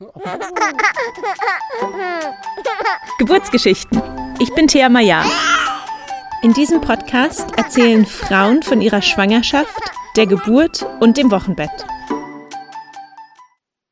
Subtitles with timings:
[3.18, 4.00] Geburtsgeschichten.
[4.38, 5.22] Ich bin Thea Maya.
[6.42, 9.78] In diesem Podcast erzählen Frauen von ihrer Schwangerschaft,
[10.16, 11.84] der Geburt und dem Wochenbett.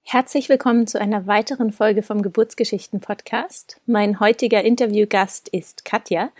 [0.02, 3.78] Herzlich willkommen zu einer weiteren Folge vom Geburtsgeschichten Podcast.
[3.84, 6.30] Mein heutiger Interviewgast ist Katja.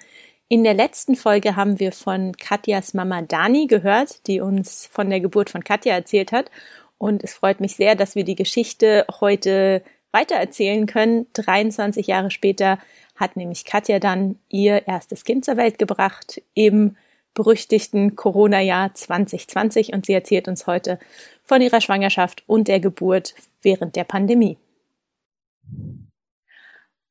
[0.49, 5.21] In der letzten Folge haben wir von Katjas Mama Dani gehört, die uns von der
[5.21, 6.51] Geburt von Katja erzählt hat.
[6.99, 11.27] Und es freut mich sehr, dass wir die Geschichte heute weitererzählen können.
[11.35, 12.79] 23 Jahre später
[13.15, 16.97] hat nämlich Katja dann ihr erstes Kind zur Welt gebracht im
[17.35, 20.99] berüchtigten Corona-Jahr 2020 und sie erzählt uns heute
[21.45, 24.59] von ihrer Schwangerschaft und der Geburt während der Pandemie.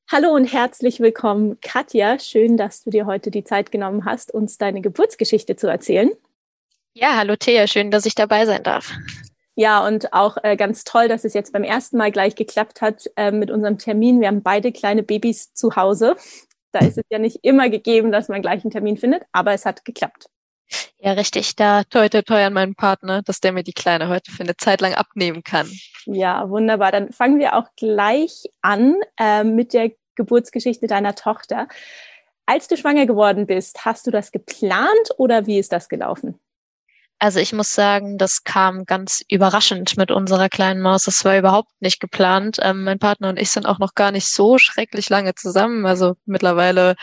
[0.10, 2.20] Hallo und herzlich willkommen, Katja.
[2.20, 6.12] Schön, dass du dir heute die Zeit genommen hast, uns deine Geburtsgeschichte zu erzählen.
[6.94, 8.92] Ja, hallo Thea, schön, dass ich dabei sein darf.
[9.60, 13.10] Ja, und auch äh, ganz toll, dass es jetzt beim ersten Mal gleich geklappt hat
[13.16, 14.22] äh, mit unserem Termin.
[14.22, 16.16] Wir haben beide kleine Babys zu Hause.
[16.72, 19.66] Da ist es ja nicht immer gegeben, dass man gleich einen Termin findet, aber es
[19.66, 20.28] hat geklappt.
[21.00, 21.56] Ja, richtig.
[21.56, 24.56] Da toi toi toi an meinen Partner, dass der mir die Kleine heute für eine
[24.58, 25.68] Zeit lang abnehmen kann.
[26.06, 26.92] Ja, wunderbar.
[26.92, 31.68] Dann fangen wir auch gleich an äh, mit der Geburtsgeschichte deiner Tochter.
[32.46, 36.40] Als du schwanger geworden bist, hast du das geplant oder wie ist das gelaufen?
[37.20, 41.04] Also ich muss sagen, das kam ganz überraschend mit unserer kleinen Maus.
[41.04, 42.58] Das war überhaupt nicht geplant.
[42.62, 45.86] Ähm, mein Partner und ich sind auch noch gar nicht so schrecklich lange zusammen.
[45.88, 46.96] Also mittlerweile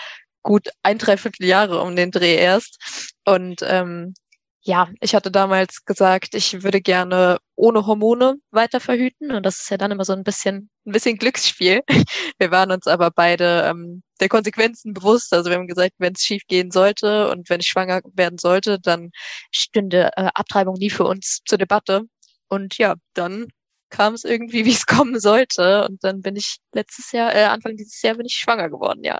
[0.42, 3.12] gut ein Dreiviertel Jahre um den Dreh erst.
[3.25, 4.15] Und ähm,
[4.62, 9.33] ja, ich hatte damals gesagt, ich würde gerne ohne Hormone weiter verhüten.
[9.33, 11.83] Und das ist ja dann immer so ein bisschen, ein bisschen Glücksspiel.
[12.39, 15.33] Wir waren uns aber beide ähm, der Konsequenzen bewusst.
[15.33, 18.79] Also wir haben gesagt, wenn es schief gehen sollte und wenn ich schwanger werden sollte,
[18.81, 19.11] dann
[19.51, 22.03] stünde äh, Abtreibung nie für uns zur Debatte.
[22.49, 23.49] Und ja, dann
[23.91, 25.87] kam es irgendwie, wie es kommen sollte.
[25.89, 29.19] Und dann bin ich letztes Jahr, äh, Anfang dieses Jahr bin ich schwanger geworden, ja.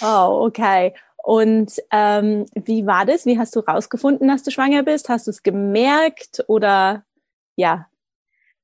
[0.00, 0.94] Oh, okay.
[1.22, 3.26] Und ähm, wie war das?
[3.26, 5.08] Wie hast du rausgefunden, dass du schwanger bist?
[5.08, 7.04] Hast du es gemerkt oder
[7.60, 7.86] ja?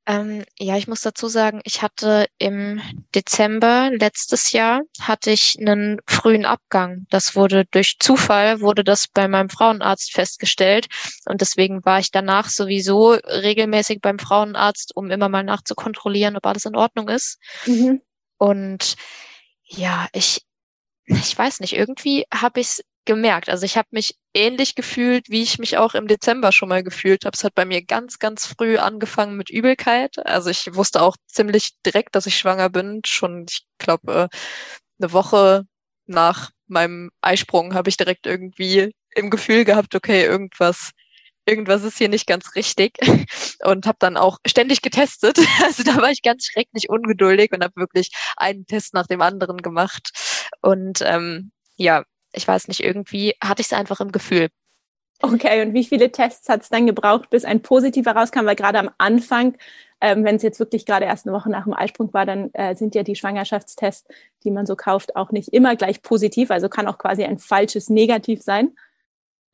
[0.08, 2.80] Ähm, ja, ich muss dazu sagen, ich hatte im
[3.14, 7.06] Dezember letztes Jahr hatte ich einen frühen Abgang.
[7.10, 10.86] Das wurde durch Zufall wurde das bei meinem Frauenarzt festgestellt
[11.26, 16.66] und deswegen war ich danach sowieso regelmäßig beim Frauenarzt, um immer mal nachzukontrollieren, ob alles
[16.66, 17.40] in Ordnung ist.
[17.66, 18.00] Mhm.
[18.38, 18.94] Und
[19.64, 20.46] ja, ich
[21.06, 23.48] ich weiß nicht, irgendwie habe ich es gemerkt.
[23.48, 27.24] Also ich habe mich ähnlich gefühlt, wie ich mich auch im Dezember schon mal gefühlt
[27.24, 27.34] habe.
[27.36, 30.18] Es hat bei mir ganz, ganz früh angefangen mit Übelkeit.
[30.26, 33.00] Also ich wusste auch ziemlich direkt, dass ich schwanger bin.
[33.06, 34.36] Schon, ich glaube, äh,
[35.00, 35.64] eine Woche
[36.06, 40.92] nach meinem Eisprung habe ich direkt irgendwie im Gefühl gehabt, okay, irgendwas
[41.46, 42.98] irgendwas ist hier nicht ganz richtig
[43.64, 45.38] und habe dann auch ständig getestet.
[45.62, 49.58] Also da war ich ganz schrecklich ungeduldig und habe wirklich einen Test nach dem anderen
[49.58, 50.10] gemacht.
[50.60, 52.04] Und ähm, ja,
[52.36, 54.48] ich weiß nicht, irgendwie hatte ich es einfach im Gefühl.
[55.22, 58.44] Okay, und wie viele Tests hat es dann gebraucht, bis ein positiver rauskam?
[58.44, 59.56] Weil gerade am Anfang,
[60.02, 62.74] ähm, wenn es jetzt wirklich gerade erst eine Woche nach dem Eisprung war, dann äh,
[62.74, 64.06] sind ja die Schwangerschaftstests,
[64.44, 66.50] die man so kauft, auch nicht immer gleich positiv.
[66.50, 68.72] Also kann auch quasi ein falsches Negativ sein.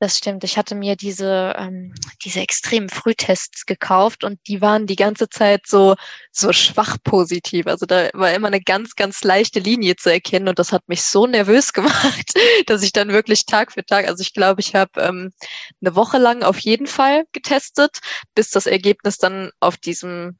[0.03, 0.43] Das stimmt.
[0.43, 5.69] Ich hatte mir diese, ähm, diese extremen Frühtests gekauft und die waren die ganze Zeit
[5.69, 5.95] so,
[6.33, 7.69] so schwach positiv.
[7.69, 11.05] Also da war immer eine ganz, ganz leichte Linie zu erkennen und das hat mich
[11.05, 12.33] so nervös gemacht,
[12.67, 15.33] dass ich dann wirklich Tag für Tag, also ich glaube, ich habe ähm,
[15.81, 18.01] eine Woche lang auf jeden Fall getestet,
[18.35, 20.37] bis das Ergebnis dann auf diesem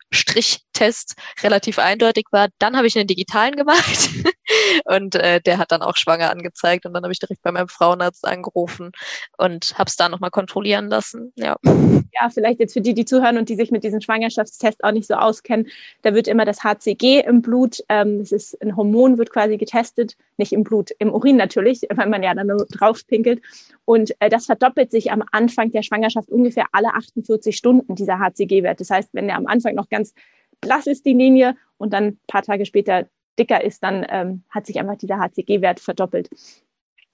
[0.73, 2.49] Strichtest relativ eindeutig war.
[2.59, 4.11] Dann habe ich einen digitalen gemacht
[4.85, 7.69] und äh, der hat dann auch schwanger angezeigt und dann habe ich direkt bei meinem
[7.69, 8.93] Frauenarzt angerufen
[9.39, 11.33] und habe es da nochmal kontrollieren lassen.
[11.37, 11.57] Ja.
[11.65, 15.07] ja, vielleicht jetzt für die, die zuhören und die sich mit diesen Schwangerschaftstests auch nicht
[15.07, 15.69] so auskennen,
[16.03, 20.17] da wird immer das HCG im Blut, ähm, das ist ein Hormon, wird quasi getestet,
[20.37, 23.43] nicht im Blut, im Urin natürlich, weil man ja dann nur drauf pinkelt.
[23.85, 28.81] Und äh, das verdoppelt sich am Anfang der Schwangerschaft ungefähr alle 48 Stunden, dieser HCG-Wert.
[28.81, 30.15] Das heißt, wenn der am Anfang noch ganz
[30.63, 33.07] blass ist, die Linie, und dann ein paar Tage später
[33.39, 36.31] dicker ist, dann ähm, hat sich einfach dieser HCG-Wert verdoppelt.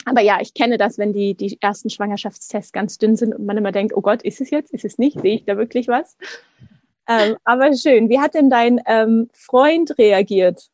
[0.05, 3.56] Aber ja, ich kenne das, wenn die, die ersten Schwangerschaftstests ganz dünn sind und man
[3.56, 4.73] immer denkt, oh Gott, ist es jetzt?
[4.73, 5.21] Ist es nicht?
[5.21, 6.17] Sehe ich da wirklich was?
[7.09, 8.09] Ähm, aber schön.
[8.09, 10.69] Wie hat denn dein ähm, Freund reagiert?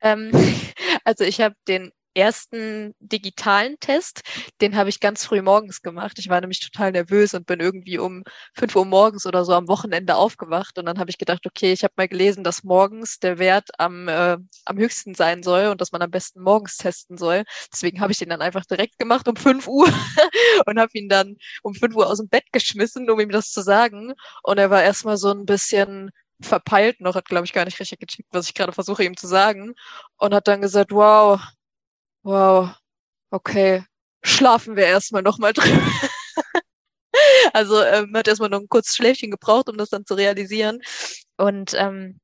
[0.00, 0.30] Ähm,
[1.04, 4.22] also ich habe den ersten digitalen Test,
[4.60, 6.18] den habe ich ganz früh morgens gemacht.
[6.18, 8.24] Ich war nämlich total nervös und bin irgendwie um
[8.54, 10.78] fünf Uhr morgens oder so am Wochenende aufgewacht.
[10.78, 14.08] Und dann habe ich gedacht, okay, ich habe mal gelesen, dass morgens der Wert am,
[14.08, 17.44] äh, am höchsten sein soll und dass man am besten morgens testen soll.
[17.72, 19.88] Deswegen habe ich den dann einfach direkt gemacht um fünf Uhr
[20.66, 23.62] und habe ihn dann um fünf Uhr aus dem Bett geschmissen, um ihm das zu
[23.62, 24.14] sagen.
[24.42, 26.10] Und er war erstmal so ein bisschen
[26.42, 29.26] verpeilt noch, hat, glaube ich, gar nicht richtig gecheckt, was ich gerade versuche ihm zu
[29.26, 29.74] sagen.
[30.16, 31.40] Und hat dann gesagt, wow,
[32.22, 32.70] wow,
[33.30, 33.84] okay,
[34.22, 35.80] schlafen wir erstmal nochmal drüber.
[37.52, 40.80] also ähm, hat erstmal noch ein kurzes Schläfchen gebraucht, um das dann zu realisieren.
[41.36, 42.20] Und ähm,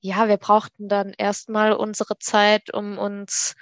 [0.00, 3.54] ja, wir brauchten dann erstmal unsere Zeit, um uns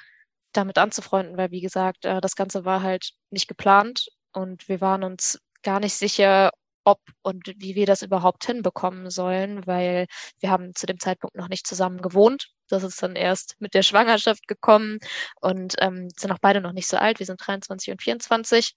[0.52, 5.04] damit anzufreunden, weil wie gesagt, äh, das Ganze war halt nicht geplant und wir waren
[5.04, 6.50] uns gar nicht sicher,
[6.84, 10.06] ob und wie wir das überhaupt hinbekommen sollen, weil
[10.40, 12.50] wir haben zu dem Zeitpunkt noch nicht zusammen gewohnt.
[12.72, 14.98] Das ist dann erst mit der Schwangerschaft gekommen
[15.40, 17.18] und ähm, sind auch beide noch nicht so alt.
[17.18, 18.74] Wir sind 23 und 24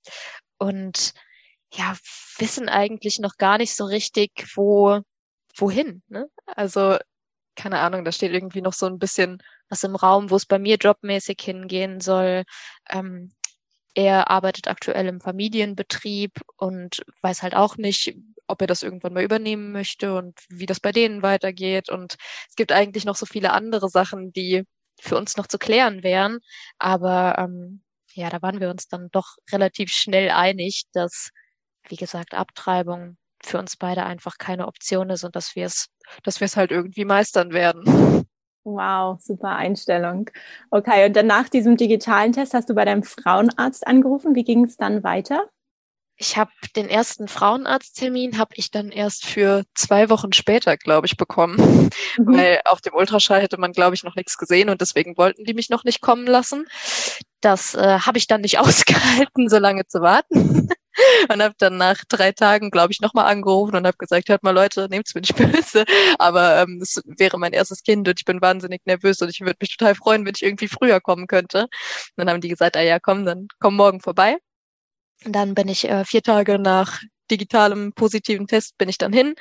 [0.58, 1.14] und
[1.74, 1.96] ja,
[2.38, 5.02] wissen eigentlich noch gar nicht so richtig, wo,
[5.56, 6.04] wohin.
[6.08, 6.28] Ne?
[6.46, 6.98] Also,
[7.56, 10.60] keine Ahnung, da steht irgendwie noch so ein bisschen was im Raum, wo es bei
[10.60, 12.44] mir jobmäßig hingehen soll.
[12.90, 13.34] Ähm,
[13.96, 18.16] er arbeitet aktuell im Familienbetrieb und weiß halt auch nicht,
[18.48, 21.90] ob er das irgendwann mal übernehmen möchte und wie das bei denen weitergeht.
[21.90, 22.16] Und
[22.50, 24.64] es gibt eigentlich noch so viele andere Sachen, die
[25.00, 26.40] für uns noch zu klären wären.
[26.80, 31.30] Aber ähm, ja, da waren wir uns dann doch relativ schnell einig, dass,
[31.88, 35.88] wie gesagt, Abtreibung für uns beide einfach keine Option ist und dass wir es,
[36.24, 38.26] dass wir es halt irgendwie meistern werden.
[38.64, 40.30] Wow, super Einstellung.
[40.72, 44.36] Okay, und dann nach diesem digitalen Test hast du bei deinem Frauenarzt angerufen.
[44.36, 45.50] Wie ging es dann weiter?
[46.16, 51.18] Ich habe den ersten Frauenarzttermin habe ich dann erst für zwei Wochen später, glaube ich,
[51.18, 52.38] bekommen, mhm.
[52.38, 55.56] weil auf dem Ultraschall hätte man, glaube ich, noch nichts gesehen und deswegen wollten die
[55.56, 56.66] mich noch nicht kommen lassen.
[57.42, 60.70] Das äh, habe ich dann nicht ausgehalten, so lange zu warten
[61.30, 64.52] und habe dann nach drei Tagen, glaube ich, nochmal angerufen und habe gesagt, hört mal
[64.52, 65.86] Leute, nehmt's mir nicht böse,
[66.20, 69.58] aber ähm, es wäre mein erstes Kind und ich bin wahnsinnig nervös und ich würde
[69.60, 71.64] mich total freuen, wenn ich irgendwie früher kommen könnte.
[71.64, 71.70] Und
[72.18, 74.38] dann haben die gesagt, ah ja, komm, dann komm morgen vorbei.
[75.26, 77.02] Und dann bin ich äh, vier Tage nach
[77.32, 79.36] digitalem positiven Test bin ich dann hin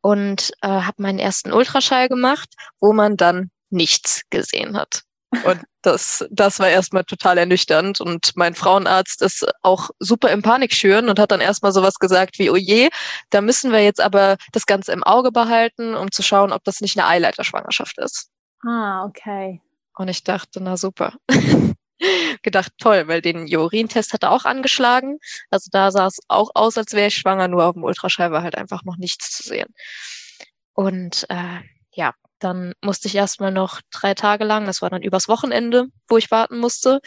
[0.00, 2.48] und äh, habe meinen ersten Ultraschall gemacht,
[2.80, 5.02] wo man dann nichts gesehen hat.
[5.44, 8.00] Und das, das war erstmal total ernüchternd.
[8.00, 12.38] Und mein Frauenarzt ist auch super im Panik schüren und hat dann erstmal sowas gesagt
[12.38, 12.88] wie, oh je,
[13.30, 16.80] da müssen wir jetzt aber das Ganze im Auge behalten, um zu schauen, ob das
[16.80, 18.30] nicht eine Eileiterschwangerschaft ist.
[18.66, 19.60] Ah, okay.
[19.96, 21.14] Und ich dachte, na super.
[22.42, 25.18] Gedacht, toll, weil den Urintest hat er auch angeschlagen.
[25.50, 28.42] Also da sah es auch aus, als wäre ich schwanger, nur auf dem Ultraschall war
[28.42, 29.72] halt einfach noch nichts zu sehen.
[30.74, 31.60] Und äh,
[31.92, 36.16] ja, dann musste ich erstmal noch drei Tage lang, das war dann übers Wochenende, wo
[36.16, 37.00] ich warten musste,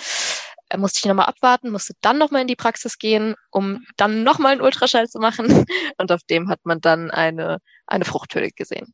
[0.69, 4.53] äh, musste ich nochmal abwarten, musste dann nochmal in die Praxis gehen, um dann nochmal
[4.53, 5.47] einen Ultraschall zu machen.
[5.97, 8.93] Und auf dem hat man dann eine, eine Fruchthöhle gesehen.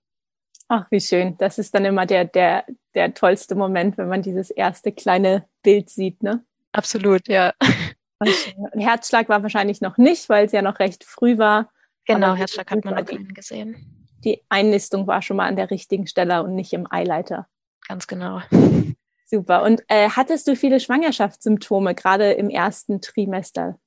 [0.67, 1.37] Ach, wie schön.
[1.37, 2.65] Das ist dann immer der, der,
[2.95, 6.43] der tollste Moment, wenn man dieses erste kleine Bild sieht, ne?
[6.71, 7.53] Absolut, ja.
[8.19, 11.69] Ein Herzschlag war wahrscheinlich noch nicht, weil es ja noch recht früh war.
[12.05, 16.07] Genau, Herzschlag hat man noch keinen gesehen die Einnistung war schon mal an der richtigen
[16.07, 17.47] Stelle und nicht im Eileiter.
[17.87, 18.41] Ganz genau.
[19.25, 19.63] Super.
[19.63, 23.79] Und äh, hattest du viele Schwangerschaftssymptome, gerade im ersten Trimester?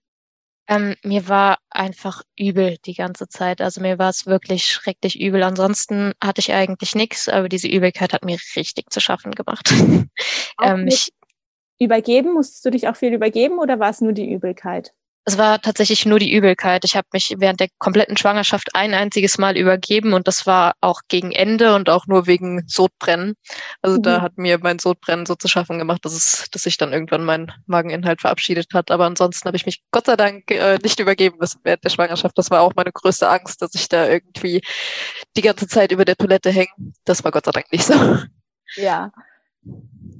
[0.68, 3.60] Ähm, mir war einfach übel die ganze Zeit.
[3.60, 5.42] Also mir war es wirklich schrecklich übel.
[5.42, 9.72] Ansonsten hatte ich eigentlich nichts, aber diese Übelkeit hat mir richtig zu schaffen gemacht.
[10.62, 10.88] ähm,
[11.78, 12.34] übergeben?
[12.34, 14.92] Musstest du dich auch viel übergeben oder war es nur die Übelkeit?
[15.28, 16.86] Es war tatsächlich nur die Übelkeit.
[16.86, 21.02] Ich habe mich während der kompletten Schwangerschaft ein einziges Mal übergeben und das war auch
[21.06, 23.34] gegen Ende und auch nur wegen Sodbrennen.
[23.82, 24.04] Also mhm.
[24.04, 27.26] da hat mir mein Sodbrennen so zu schaffen gemacht, dass es, dass sich dann irgendwann
[27.26, 28.90] mein Mageninhalt verabschiedet hat.
[28.90, 32.38] Aber ansonsten habe ich mich Gott sei Dank äh, nicht übergeben müssen während der Schwangerschaft.
[32.38, 34.62] Das war auch meine größte Angst, dass ich da irgendwie
[35.36, 36.70] die ganze Zeit über der Toilette hänge.
[37.04, 38.16] Das war Gott sei Dank nicht so.
[38.76, 39.12] Ja,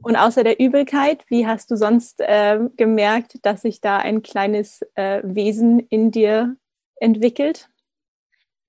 [0.03, 4.81] und außer der Übelkeit, wie hast du sonst äh, gemerkt, dass sich da ein kleines
[4.95, 6.57] äh, Wesen in dir
[6.97, 7.69] entwickelt?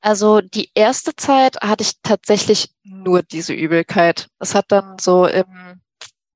[0.02, 4.28] Also die erste Zeit hatte ich tatsächlich nur diese Übelkeit.
[4.40, 5.82] Es hat dann so im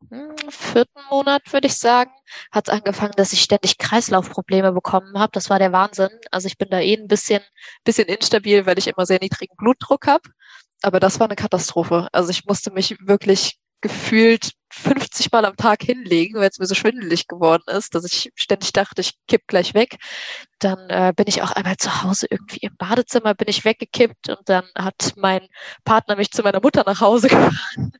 [0.09, 2.11] hm, vierten Monat, würde ich sagen,
[2.51, 5.31] hat es angefangen, dass ich ständig Kreislaufprobleme bekommen habe.
[5.31, 6.09] Das war der Wahnsinn.
[6.29, 7.41] Also ich bin da eh ein bisschen,
[7.83, 10.29] bisschen instabil, weil ich immer sehr niedrigen Blutdruck habe.
[10.81, 12.09] Aber das war eine Katastrophe.
[12.11, 16.73] Also ich musste mich wirklich gefühlt 50 Mal am Tag hinlegen, weil es mir so
[16.73, 19.97] schwindelig geworden ist, dass ich ständig dachte, ich kipp gleich weg.
[20.57, 24.49] Dann äh, bin ich auch einmal zu Hause irgendwie im Badezimmer bin ich weggekippt und
[24.49, 25.47] dann hat mein
[25.83, 27.91] Partner mich zu meiner Mutter nach Hause gefahren,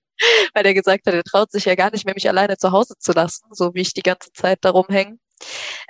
[0.55, 2.95] weil er gesagt hat, er traut sich ja gar nicht mehr, mich alleine zu Hause
[2.97, 5.17] zu lassen, so wie ich die ganze Zeit darum hänge.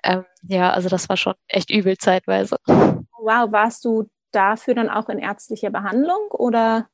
[0.04, 2.58] Ähm, ja, also das war schon echt übel zeitweise.
[2.66, 6.90] Wow, warst du dafür dann auch in ärztlicher Behandlung oder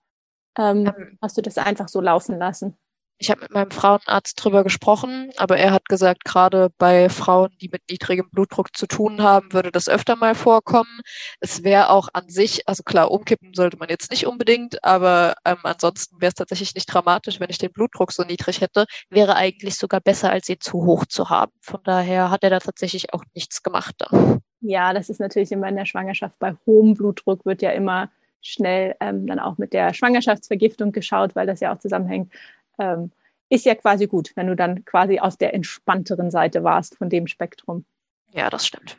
[0.57, 2.77] ähm, ähm, hast du das einfach so laufen lassen?
[3.19, 7.67] Ich habe mit meinem Frauenarzt drüber gesprochen, aber er hat gesagt, gerade bei Frauen, die
[7.69, 11.01] mit niedrigem Blutdruck zu tun haben, würde das öfter mal vorkommen.
[11.41, 15.57] Es wäre auch an sich, also klar, umkippen sollte man jetzt nicht unbedingt, aber ähm,
[15.63, 18.85] ansonsten wäre es tatsächlich nicht dramatisch, wenn ich den Blutdruck so niedrig hätte.
[19.09, 21.51] Wäre eigentlich sogar besser, als ihn zu hoch zu haben.
[21.59, 24.39] Von daher hat er da tatsächlich auch nichts gemacht dann.
[24.61, 26.39] Ja, das ist natürlich immer in der Schwangerschaft.
[26.39, 28.09] Bei hohem Blutdruck wird ja immer
[28.41, 32.31] schnell ähm, dann auch mit der Schwangerschaftsvergiftung geschaut, weil das ja auch zusammenhängt
[32.79, 33.11] ähm,
[33.49, 37.27] ist ja quasi gut, wenn du dann quasi auf der entspannteren Seite warst von dem
[37.27, 37.85] Spektrum.
[38.31, 38.97] Ja, das stimmt.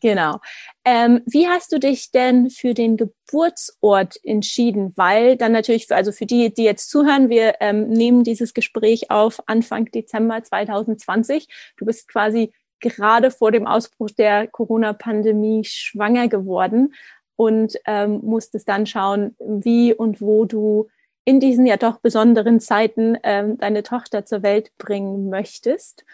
[0.00, 0.38] Genau.
[0.84, 4.94] Ähm, wie hast du dich denn für den Geburtsort entschieden?
[4.96, 9.10] Weil dann natürlich, für, also für die, die jetzt zuhören, wir ähm, nehmen dieses Gespräch
[9.10, 11.48] auf Anfang Dezember 2020.
[11.76, 16.94] Du bist quasi gerade vor dem Ausbruch der Corona-Pandemie schwanger geworden
[17.36, 20.88] und ähm, musstest dann schauen, wie und wo du
[21.24, 26.04] in diesen ja doch besonderen Zeiten ähm, deine Tochter zur Welt bringen möchtest.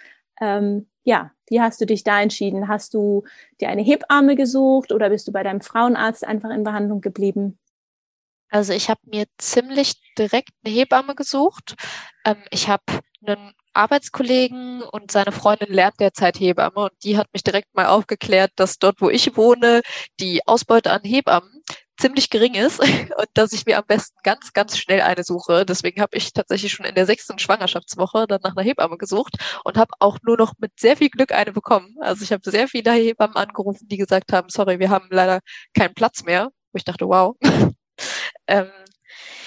[0.40, 2.68] Ähm, ja, wie hast du dich da entschieden?
[2.68, 3.24] Hast du
[3.60, 7.58] dir eine Hebamme gesucht oder bist du bei deinem Frauenarzt einfach in Behandlung geblieben?
[8.48, 11.74] Also ich habe mir ziemlich direkt eine Hebamme gesucht.
[12.24, 12.84] Ähm, ich habe
[13.24, 18.52] einen Arbeitskollegen und seine Freundin lernt derzeit Hebamme und die hat mich direkt mal aufgeklärt,
[18.56, 19.82] dass dort, wo ich wohne,
[20.20, 21.62] die Ausbeute an Hebammen
[21.98, 25.64] ziemlich gering ist und dass ich mir am besten ganz, ganz schnell eine suche.
[25.64, 29.76] Deswegen habe ich tatsächlich schon in der sechsten Schwangerschaftswoche dann nach einer Hebamme gesucht und
[29.76, 31.96] habe auch nur noch mit sehr viel Glück eine bekommen.
[32.00, 35.40] Also ich habe sehr viele Hebammen angerufen, die gesagt haben, sorry, wir haben leider
[35.74, 36.50] keinen Platz mehr.
[36.72, 37.36] Wo ich dachte, wow.
[38.46, 38.70] ähm,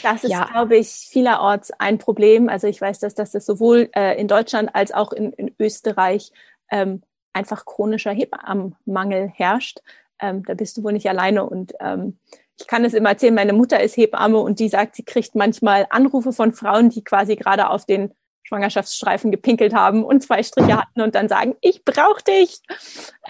[0.01, 0.45] das ist, ja.
[0.45, 2.49] glaube ich, vielerorts ein Problem.
[2.49, 6.31] Also ich weiß, dass, dass das sowohl äh, in Deutschland als auch in, in Österreich
[6.71, 7.03] ähm,
[7.33, 9.79] einfach chronischer Hebammenmangel herrscht
[10.21, 11.45] ähm, da bist du wohl nicht alleine.
[11.45, 12.19] Und ähm,
[12.59, 15.87] ich kann es immer erzählen, meine Mutter ist Hebamme und die sagt, sie kriegt manchmal
[15.89, 21.01] Anrufe von Frauen, die quasi gerade auf den Schwangerschaftsstreifen gepinkelt haben und zwei Striche hatten
[21.01, 22.59] und dann sagen, ich brauche dich.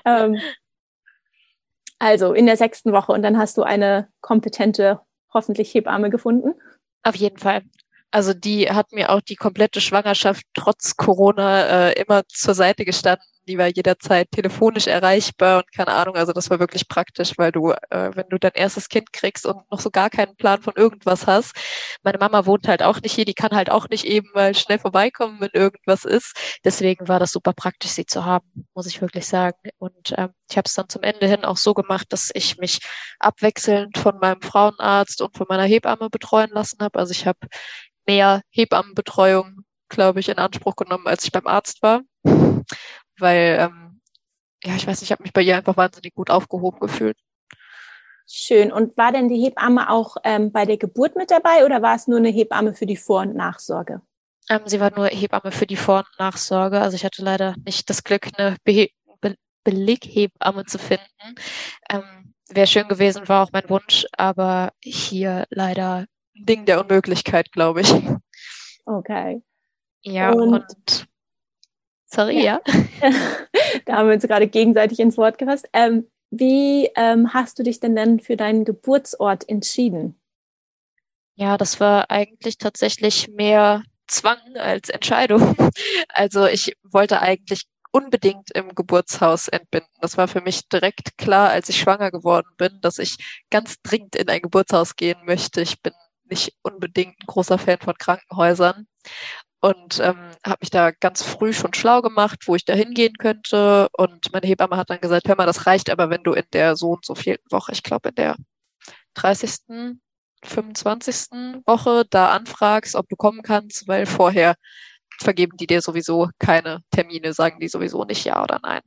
[0.06, 0.40] Ähm,
[2.00, 5.02] also in der sechsten Woche und dann hast du eine kompetente,
[5.34, 6.54] hoffentlich Hebamme gefunden.
[7.04, 7.64] Auf jeden Fall.
[8.12, 13.26] Also die hat mir auch die komplette Schwangerschaft trotz Corona äh, immer zur Seite gestanden
[13.50, 17.72] die war jederzeit telefonisch erreichbar und keine Ahnung, also das war wirklich praktisch, weil du,
[17.72, 21.28] äh, wenn du dein erstes Kind kriegst und noch so gar keinen Plan von irgendwas
[21.28, 21.56] hast,
[22.04, 24.80] meine Mama wohnt halt auch nicht hier, die kann halt auch nicht eben mal schnell
[24.80, 26.60] vorbeikommen, wenn irgendwas ist.
[26.64, 29.58] Deswegen war das super praktisch, sie zu haben, muss ich wirklich sagen.
[29.80, 32.80] Und ähm, ich habe es dann zum Ende hin auch so gemacht, dass ich mich
[33.20, 37.00] abwechselnd von meinem Frauenarzt und von meiner Hebamme betreuen lassen habe.
[37.00, 37.40] Also ich habe
[38.08, 42.02] mehr Hebammenbetreuung, glaube ich, in Anspruch genommen, als ich beim Arzt war
[43.20, 44.02] weil, ähm,
[44.64, 47.18] ja, ich weiß nicht, ich habe mich bei ihr einfach wahnsinnig gut aufgehoben gefühlt.
[48.28, 48.72] Schön.
[48.72, 52.08] Und war denn die Hebamme auch ähm, bei der Geburt mit dabei oder war es
[52.08, 54.02] nur eine Hebamme für die Vor- und Nachsorge?
[54.50, 56.80] Ähm, sie war nur Hebamme für die Vor- und Nachsorge.
[56.80, 61.36] Also ich hatte leider nicht das Glück, eine Be Be Beleghebamme zu finden.
[61.90, 67.52] Ähm, Wäre schön gewesen, war auch mein Wunsch, aber hier leider ein Ding der Unmöglichkeit,
[67.52, 67.94] glaube ich.
[68.86, 69.44] Okay.
[70.02, 71.08] Ja, und, und
[72.12, 72.62] Sorry, ja.
[72.66, 73.12] ja.
[73.86, 75.68] da haben wir uns gerade gegenseitig ins Wort gefasst.
[75.74, 80.20] Ähm, wie ähm, hast du dich denn dann für deinen Geburtsort entschieden?
[81.36, 85.56] Ja, das war eigentlich tatsächlich mehr Zwang als Entscheidung.
[86.10, 89.90] Also ich wollte eigentlich unbedingt im Geburtshaus entbinden.
[90.02, 93.16] Das war für mich direkt klar, als ich schwanger geworden bin, dass ich
[93.50, 95.62] ganz dringend in ein Geburtshaus gehen möchte.
[95.62, 95.94] Ich bin
[96.30, 98.88] nicht unbedingt ein großer Fan von Krankenhäusern
[99.62, 103.90] und ähm, habe mich da ganz früh schon schlau gemacht, wo ich da hingehen könnte.
[103.98, 106.76] Und meine Hebamme hat dann gesagt, hör mal, das reicht aber, wenn du in der
[106.76, 108.36] so und so vierten Woche, ich glaube in der
[109.16, 109.98] 30.,
[110.44, 111.62] 25.
[111.66, 114.56] Woche da anfragst, ob du kommen kannst, weil vorher
[115.20, 118.82] vergeben die dir sowieso keine Termine, sagen die sowieso nicht ja oder nein.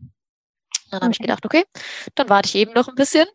[0.91, 1.65] Dann habe ich gedacht, okay,
[2.15, 3.27] dann warte ich eben noch ein bisschen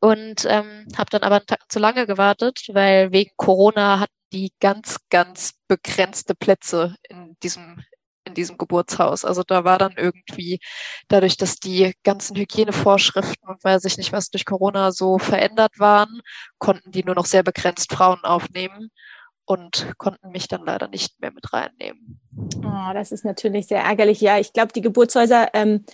[0.00, 4.52] und ähm, habe dann aber einen Tag zu lange gewartet, weil wegen Corona hatten die
[4.60, 7.82] ganz, ganz begrenzte Plätze in diesem
[8.24, 9.24] in diesem Geburtshaus.
[9.24, 10.60] Also da war dann irgendwie,
[11.08, 16.20] dadurch, dass die ganzen Hygienevorschriften und weiß ich nicht was durch Corona so verändert waren,
[16.58, 18.90] konnten die nur noch sehr begrenzt Frauen aufnehmen
[19.44, 22.20] und konnten mich dann leider nicht mehr mit reinnehmen.
[22.64, 24.20] Oh, das ist natürlich sehr ärgerlich.
[24.20, 25.84] Ja, ich glaube, die Geburtshäuser ähm,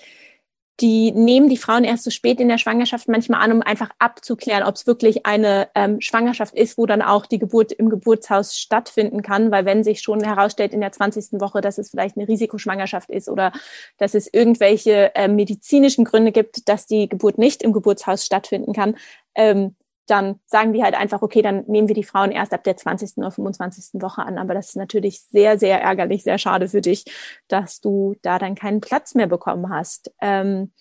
[0.80, 4.62] die nehmen die Frauen erst so spät in der Schwangerschaft manchmal an, um einfach abzuklären,
[4.62, 9.22] ob es wirklich eine ähm, Schwangerschaft ist, wo dann auch die Geburt im Geburtshaus stattfinden
[9.22, 9.50] kann.
[9.50, 11.40] Weil wenn sich schon herausstellt in der 20.
[11.40, 13.52] Woche, dass es vielleicht eine Risikoschwangerschaft ist oder
[13.98, 18.96] dass es irgendwelche äh, medizinischen Gründe gibt, dass die Geburt nicht im Geburtshaus stattfinden kann,
[19.34, 19.74] ähm,
[20.10, 23.18] dann sagen die halt einfach, okay, dann nehmen wir die Frauen erst ab der 20.
[23.18, 24.00] oder 25.
[24.02, 24.38] Woche an.
[24.38, 27.04] Aber das ist natürlich sehr, sehr ärgerlich, sehr schade für dich,
[27.48, 30.12] dass du da dann keinen Platz mehr bekommen hast.
[30.20, 30.72] Ähm,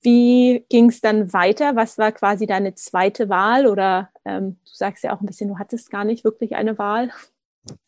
[0.00, 1.74] wie ging es dann weiter?
[1.76, 3.66] Was war quasi deine zweite Wahl?
[3.66, 7.10] Oder ähm, du sagst ja auch ein bisschen, du hattest gar nicht wirklich eine Wahl.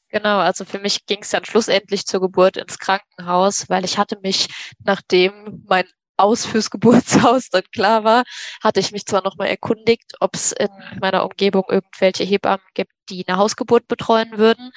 [0.08, 4.18] Genau, also für mich ging es dann schlussendlich zur Geburt ins Krankenhaus, weil ich hatte
[4.22, 4.48] mich,
[4.82, 5.84] nachdem mein
[6.20, 8.24] aus fürs Geburtshaus dann klar war,
[8.62, 10.68] hatte ich mich zwar nochmal erkundigt, ob es in
[11.00, 14.70] meiner Umgebung irgendwelche Hebammen gibt, die eine Hausgeburt betreuen würden.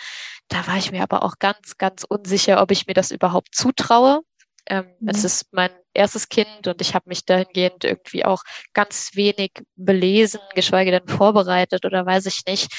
[0.47, 4.21] Da war ich mir aber auch ganz, ganz unsicher, ob ich mir das überhaupt zutraue.
[4.65, 5.09] Ähm, mhm.
[5.09, 10.39] Es ist mein erstes Kind und ich habe mich dahingehend irgendwie auch ganz wenig belesen,
[10.55, 12.71] geschweige denn vorbereitet oder weiß ich nicht.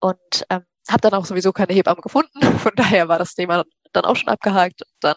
[0.00, 2.40] Und ähm, habe dann auch sowieso keine Hebamme gefunden.
[2.58, 4.82] Von daher war das Thema dann auch schon abgehakt.
[4.82, 5.16] Und dann,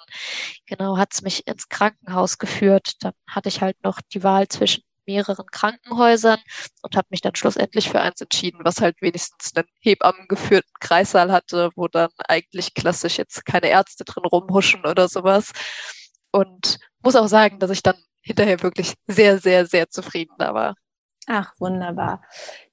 [0.65, 2.93] genau, hat's mich ins Krankenhaus geführt.
[3.01, 6.39] Dann hatte ich halt noch die Wahl zwischen mehreren Krankenhäusern
[6.81, 11.69] und habe mich dann schlussendlich für eins entschieden, was halt wenigstens einen hebammengeführten Kreissaal hatte,
[11.75, 15.51] wo dann eigentlich klassisch jetzt keine Ärzte drin rumhuschen oder sowas.
[16.31, 20.75] Und muss auch sagen, dass ich dann hinterher wirklich sehr, sehr, sehr zufrieden da war.
[21.27, 22.21] Ach, wunderbar.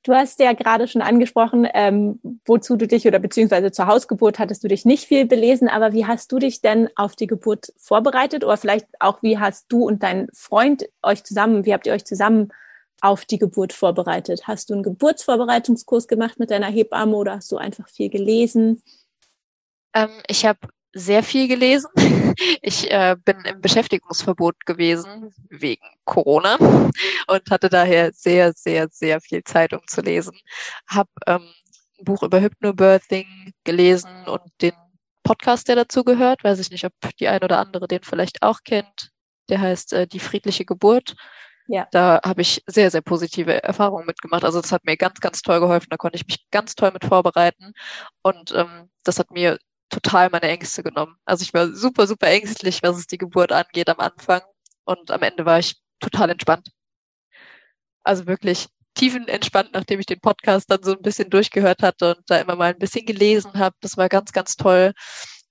[0.02, 4.62] Du hast ja gerade schon angesprochen, ähm, wozu du dich oder beziehungsweise zur Hausgeburt hattest
[4.62, 8.44] du dich nicht viel belesen, aber wie hast du dich denn auf die Geburt vorbereitet
[8.44, 12.04] oder vielleicht auch wie hast du und dein Freund euch zusammen, wie habt ihr euch
[12.04, 12.52] zusammen
[13.00, 14.46] auf die Geburt vorbereitet?
[14.46, 18.82] Hast du einen Geburtsvorbereitungskurs gemacht mit deiner Hebamme oder hast du einfach viel gelesen?
[19.94, 21.90] Ähm, ich habe sehr viel gelesen.
[22.62, 29.44] Ich äh, bin im Beschäftigungsverbot gewesen wegen Corona und hatte daher sehr, sehr, sehr viel
[29.44, 30.38] Zeit, um zu lesen.
[30.88, 31.52] Hab ähm,
[31.98, 34.72] ein Buch über Hypnobirthing gelesen und den
[35.22, 36.42] Podcast, der dazu gehört.
[36.42, 39.10] Weiß ich nicht, ob die ein oder andere den vielleicht auch kennt.
[39.50, 41.14] Der heißt äh, Die friedliche Geburt.
[41.68, 41.86] Ja.
[41.92, 44.44] Da habe ich sehr, sehr positive Erfahrungen mitgemacht.
[44.44, 45.88] Also das hat mir ganz, ganz toll geholfen.
[45.90, 47.72] Da konnte ich mich ganz toll mit vorbereiten.
[48.22, 49.58] Und ähm, das hat mir
[49.92, 51.16] total meine Ängste genommen.
[51.24, 54.42] Also ich war super, super ängstlich, was es die Geburt angeht am Anfang.
[54.84, 56.70] Und am Ende war ich total entspannt.
[58.02, 62.38] Also wirklich tiefenentspannt, nachdem ich den Podcast dann so ein bisschen durchgehört hatte und da
[62.38, 63.76] immer mal ein bisschen gelesen habe.
[63.80, 64.92] Das war ganz, ganz toll.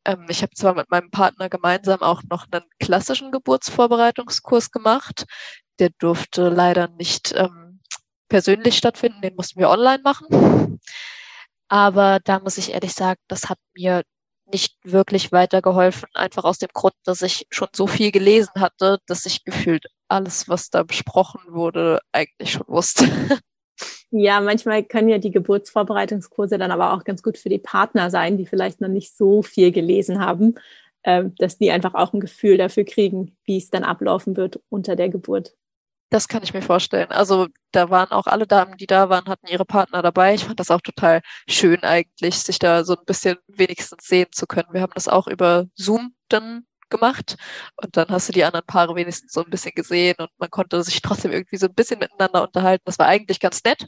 [0.06, 5.26] Ähm, ich habe zwar mit meinem Partner gemeinsam auch noch einen klassischen Geburtsvorbereitungskurs gemacht.
[5.80, 7.80] Der durfte leider nicht ähm,
[8.30, 10.80] persönlich stattfinden, den mussten wir online machen.
[11.70, 14.04] Aber da muss ich ehrlich sagen, das hat mir
[14.52, 19.26] nicht wirklich weitergeholfen, einfach aus dem Grund, dass ich schon so viel gelesen hatte, dass
[19.26, 23.06] ich gefühlt alles, was da besprochen wurde, eigentlich schon wusste.
[24.14, 28.38] Ja, manchmal können ja die Geburtsvorbereitungskurse dann aber auch ganz gut für die Partner sein,
[28.38, 30.56] die vielleicht noch nicht so viel gelesen haben,
[31.04, 34.98] äh, dass die einfach auch ein Gefühl dafür kriegen, wie es dann ablaufen wird unter
[34.98, 35.56] der Geburt.
[36.12, 37.10] Das kann ich mir vorstellen.
[37.12, 40.34] Also da waren auch alle Damen, die da waren, hatten ihre Partner dabei.
[40.34, 44.46] Ich fand das auch total schön eigentlich, sich da so ein bisschen wenigstens sehen zu
[44.46, 44.68] können.
[44.74, 47.38] Wir haben das auch über Zoom dann gemacht
[47.82, 50.84] und dann hast du die anderen Paare wenigstens so ein bisschen gesehen und man konnte
[50.84, 52.84] sich trotzdem irgendwie so ein bisschen miteinander unterhalten.
[52.86, 53.88] Das war eigentlich ganz nett.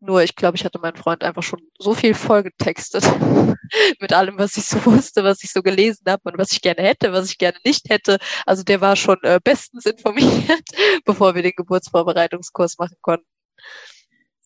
[0.00, 3.04] Nur ich glaube, ich hatte meinen Freund einfach schon so viel vollgetextet
[4.00, 6.82] mit allem, was ich so wusste, was ich so gelesen habe und was ich gerne
[6.82, 8.18] hätte, was ich gerne nicht hätte.
[8.46, 10.62] Also der war schon äh, bestens informiert,
[11.04, 13.26] bevor wir den Geburtsvorbereitungskurs machen konnten.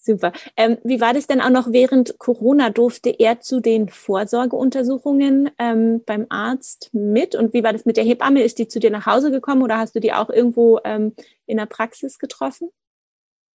[0.05, 0.33] Super.
[0.57, 2.71] Ähm, wie war das denn auch noch während Corona?
[2.71, 7.37] Durfte er zu den Vorsorgeuntersuchungen ähm, beim Arzt mit?
[7.37, 8.43] Und wie war das mit der Hebamme?
[8.43, 11.15] Ist die zu dir nach Hause gekommen oder hast du die auch irgendwo ähm,
[11.47, 12.71] in der Praxis getroffen?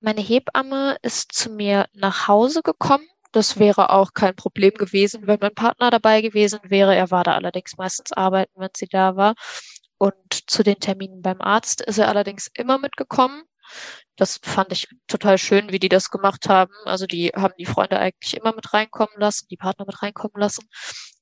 [0.04, 3.08] Meine Hebamme ist zu mir nach Hause gekommen.
[3.32, 6.94] Das wäre auch kein Problem gewesen, wenn mein Partner dabei gewesen wäre.
[6.94, 9.34] Er war da allerdings meistens arbeiten, wenn sie da war.
[9.96, 10.14] Und
[10.46, 13.44] zu den Terminen beim Arzt ist er allerdings immer mitgekommen.
[14.16, 16.74] Das fand ich total schön, wie die das gemacht haben.
[16.84, 20.68] Also die haben die Freunde eigentlich immer mit reinkommen lassen, die Partner mit reinkommen lassen.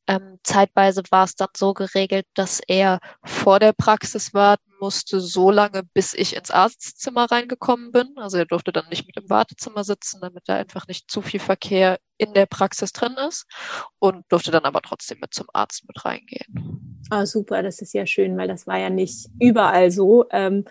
[0.09, 5.53] Ähm, zeitweise war es dann so geregelt, dass er vor der Praxis warten musste, so
[5.53, 8.15] lange, bis ich ins Arztzimmer reingekommen bin.
[8.17, 11.38] Also er durfte dann nicht mit im Wartezimmer sitzen, damit da einfach nicht zu viel
[11.38, 13.47] Verkehr in der Praxis drin ist
[14.01, 17.03] und durfte dann aber trotzdem mit zum Arzt mit reingehen.
[17.11, 20.27] Ah, super, das ist ja schön, weil das war ja nicht überall so.
[20.31, 20.65] Ähm,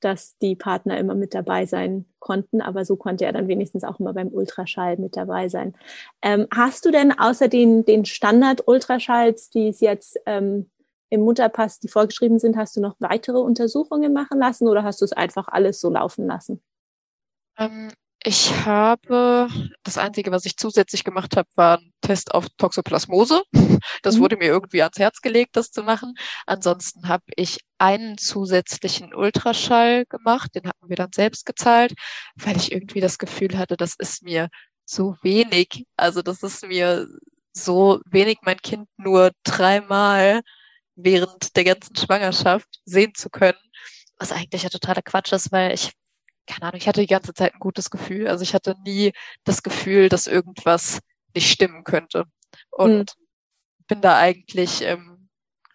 [0.00, 3.98] dass die Partner immer mit dabei sein konnten, aber so konnte er dann wenigstens auch
[4.00, 5.74] immer beim Ultraschall mit dabei sein.
[6.22, 10.70] Ähm, hast du denn außer den, den Standard-Ultraschalls, die es jetzt ähm,
[11.08, 15.04] im Mutterpass, die vorgeschrieben sind, hast du noch weitere Untersuchungen machen lassen oder hast du
[15.04, 16.62] es einfach alles so laufen lassen?
[17.58, 17.88] Ähm,
[18.26, 19.48] ich habe,
[19.84, 23.42] das Einzige, was ich zusätzlich gemacht habe, war ein Test auf Toxoplasmose.
[24.02, 24.20] Das mhm.
[24.20, 26.14] wurde mir irgendwie ans Herz gelegt, das zu machen.
[26.44, 31.94] Ansonsten habe ich einen zusätzlichen Ultraschall gemacht, den hatten wir dann selbst gezahlt,
[32.34, 34.48] weil ich irgendwie das Gefühl hatte, das ist mir
[34.84, 35.84] so wenig.
[35.96, 37.06] Also das ist mir
[37.52, 40.40] so wenig, mein Kind nur dreimal
[40.96, 43.58] während der ganzen Schwangerschaft sehen zu können.
[44.18, 45.92] Was eigentlich ja totaler Quatsch ist, weil ich
[46.46, 48.28] keine Ahnung, ich hatte die ganze Zeit ein gutes Gefühl.
[48.28, 49.12] Also ich hatte nie
[49.44, 51.00] das Gefühl, dass irgendwas
[51.34, 52.24] nicht stimmen könnte.
[52.70, 53.86] Und mhm.
[53.86, 55.28] bin da eigentlich, ähm,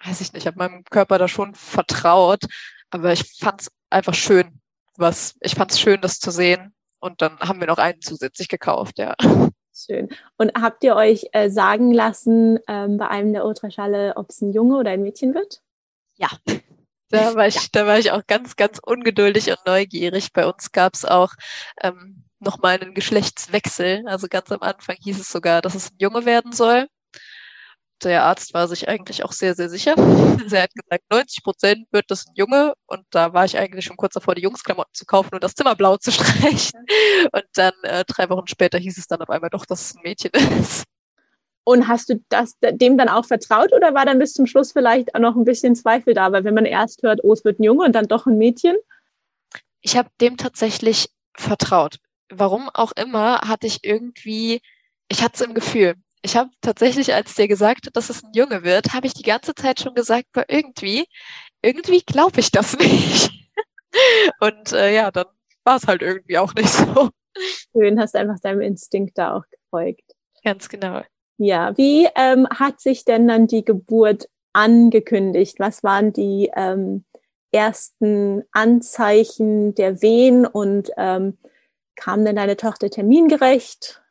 [0.03, 2.45] weiß ich nicht, habe meinem Körper da schon vertraut.
[2.89, 4.59] Aber ich fand es einfach schön,
[4.97, 6.73] was, ich fand es schön, das zu sehen.
[6.99, 9.15] Und dann haben wir noch einen zusätzlich gekauft, ja.
[9.73, 10.09] Schön.
[10.37, 14.51] Und habt ihr euch äh, sagen lassen ähm, bei einem der Ultraschalle, ob es ein
[14.51, 15.61] Junge oder ein Mädchen wird?
[16.17, 16.29] Ja.
[17.11, 20.33] Da war ich, da war ich auch ganz, ganz ungeduldig und neugierig.
[20.33, 21.33] Bei uns gab es auch
[21.81, 24.03] ähm, nochmal einen Geschlechtswechsel.
[24.07, 26.87] Also ganz am Anfang hieß es sogar, dass es ein Junge werden soll.
[28.03, 29.93] Der Arzt war sich eigentlich auch sehr, sehr sicher.
[30.51, 32.73] er hat gesagt, 90 Prozent wird das ein Junge.
[32.87, 35.75] Und da war ich eigentlich schon kurz davor, die Jungsklamotten zu kaufen und das Zimmer
[35.75, 36.85] blau zu streichen.
[37.31, 40.01] Und dann äh, drei Wochen später hieß es dann auf einmal doch, dass es ein
[40.03, 40.85] Mädchen ist.
[41.63, 45.13] Und hast du das dem dann auch vertraut oder war dann bis zum Schluss vielleicht
[45.13, 46.31] auch noch ein bisschen Zweifel da?
[46.31, 48.75] Weil wenn man erst hört, oh, es wird ein Junge und dann doch ein Mädchen?
[49.81, 51.97] Ich habe dem tatsächlich vertraut.
[52.29, 54.61] Warum auch immer hatte ich irgendwie,
[55.07, 55.95] ich hatte es im Gefühl.
[56.23, 59.23] Ich habe tatsächlich, als der gesagt hat, dass es ein Junge wird, habe ich die
[59.23, 61.05] ganze Zeit schon gesagt, aber irgendwie,
[61.61, 63.31] irgendwie glaube ich das nicht.
[64.39, 65.25] und äh, ja, dann
[65.63, 67.09] war es halt irgendwie auch nicht so.
[67.71, 70.03] Schön, hast einfach deinem Instinkt da auch gefolgt.
[70.43, 71.01] Ganz genau.
[71.43, 75.55] Ja, wie ähm, hat sich denn dann die Geburt angekündigt?
[75.57, 77.03] Was waren die ähm,
[77.51, 81.39] ersten Anzeichen der Wehen und ähm,
[81.95, 84.03] kam denn deine Tochter termingerecht?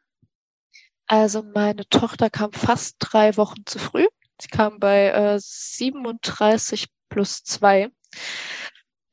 [1.06, 4.08] Also meine Tochter kam fast drei Wochen zu früh.
[4.42, 7.92] Sie kam bei äh, 37 plus zwei.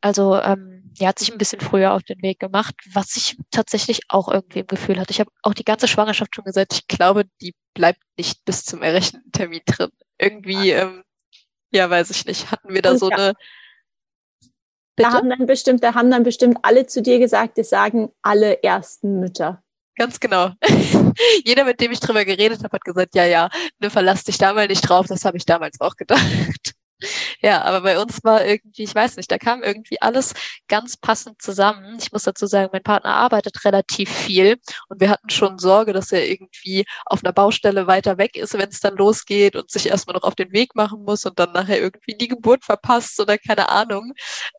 [0.02, 4.02] Also ähm, die hat sich ein bisschen früher auf den Weg gemacht, was ich tatsächlich
[4.10, 5.12] auch irgendwie im Gefühl hatte.
[5.12, 8.82] Ich habe auch die ganze Schwangerschaft schon gesagt, ich glaube, die bleibt nicht bis zum
[8.82, 9.92] errechneten Termin drin.
[10.20, 11.04] Irgendwie, ähm,
[11.72, 13.18] ja, weiß ich nicht, hatten wir da Und so ja.
[13.18, 13.34] eine.
[14.96, 15.10] Bitte?
[15.10, 18.64] Da haben dann bestimmt, da haben dann bestimmt alle zu dir gesagt, das sagen alle
[18.64, 19.64] ersten Mütter.
[19.96, 20.52] Ganz genau.
[21.46, 24.54] Jeder, mit dem ich drüber geredet habe, hat gesagt, ja, ja, ne, verlass dich da
[24.54, 26.74] mal nicht drauf, das habe ich damals auch gedacht.
[27.42, 30.34] Ja, aber bei uns war irgendwie, ich weiß nicht, da kam irgendwie alles
[30.68, 31.98] ganz passend zusammen.
[32.02, 34.58] Ich muss dazu sagen, mein Partner arbeitet relativ viel
[34.90, 38.70] und wir hatten schon Sorge, dass er irgendwie auf einer Baustelle weiter weg ist, wenn
[38.70, 41.80] es dann losgeht und sich erstmal noch auf den Weg machen muss und dann nachher
[41.80, 44.14] irgendwie die Geburt verpasst oder keine Ahnung.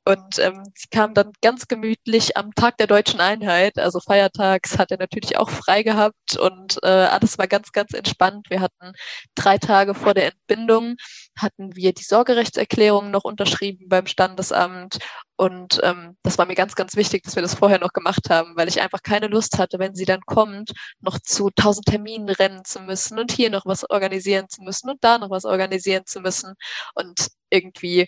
[0.04, 4.90] Und ähm, sie kam dann ganz gemütlich am Tag der deutschen Einheit, also feiertags, hat
[4.92, 8.46] er natürlich auch frei gehabt und äh, alles war ganz, ganz entspannt.
[8.50, 8.92] Wir hatten
[9.34, 10.96] drei Tage vor der Entbindung
[11.36, 14.98] hatten wir die Sorgerechtserklärung noch unterschrieben beim Standesamt.
[15.36, 18.54] Und ähm, das war mir ganz, ganz wichtig, dass wir das vorher noch gemacht haben,
[18.56, 22.64] weil ich einfach keine Lust hatte, wenn sie dann kommt, noch zu tausend Terminen rennen
[22.64, 26.20] zu müssen und hier noch was organisieren zu müssen und da noch was organisieren zu
[26.20, 26.54] müssen.
[26.94, 28.06] Und irgendwie,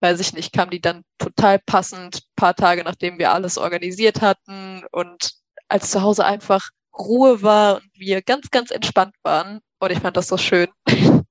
[0.00, 4.84] weiß ich nicht, kam die dann total passend, paar Tage nachdem wir alles organisiert hatten
[4.92, 5.32] und
[5.68, 9.60] als zu Hause einfach Ruhe war und wir ganz, ganz entspannt waren.
[9.78, 10.68] Und ich fand das so schön.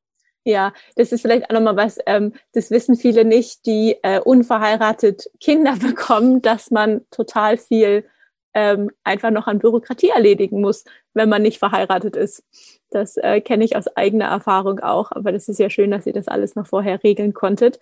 [0.47, 5.29] Ja, das ist vielleicht auch nochmal was, ähm, das wissen viele nicht, die äh, unverheiratet
[5.39, 8.05] Kinder bekommen, dass man total viel
[8.53, 12.43] ähm, einfach noch an Bürokratie erledigen muss, wenn man nicht verheiratet ist.
[12.91, 16.13] Das äh, kenne ich aus eigener Erfahrung auch, aber das ist ja schön, dass ihr
[16.13, 17.79] das alles noch vorher regeln konntet.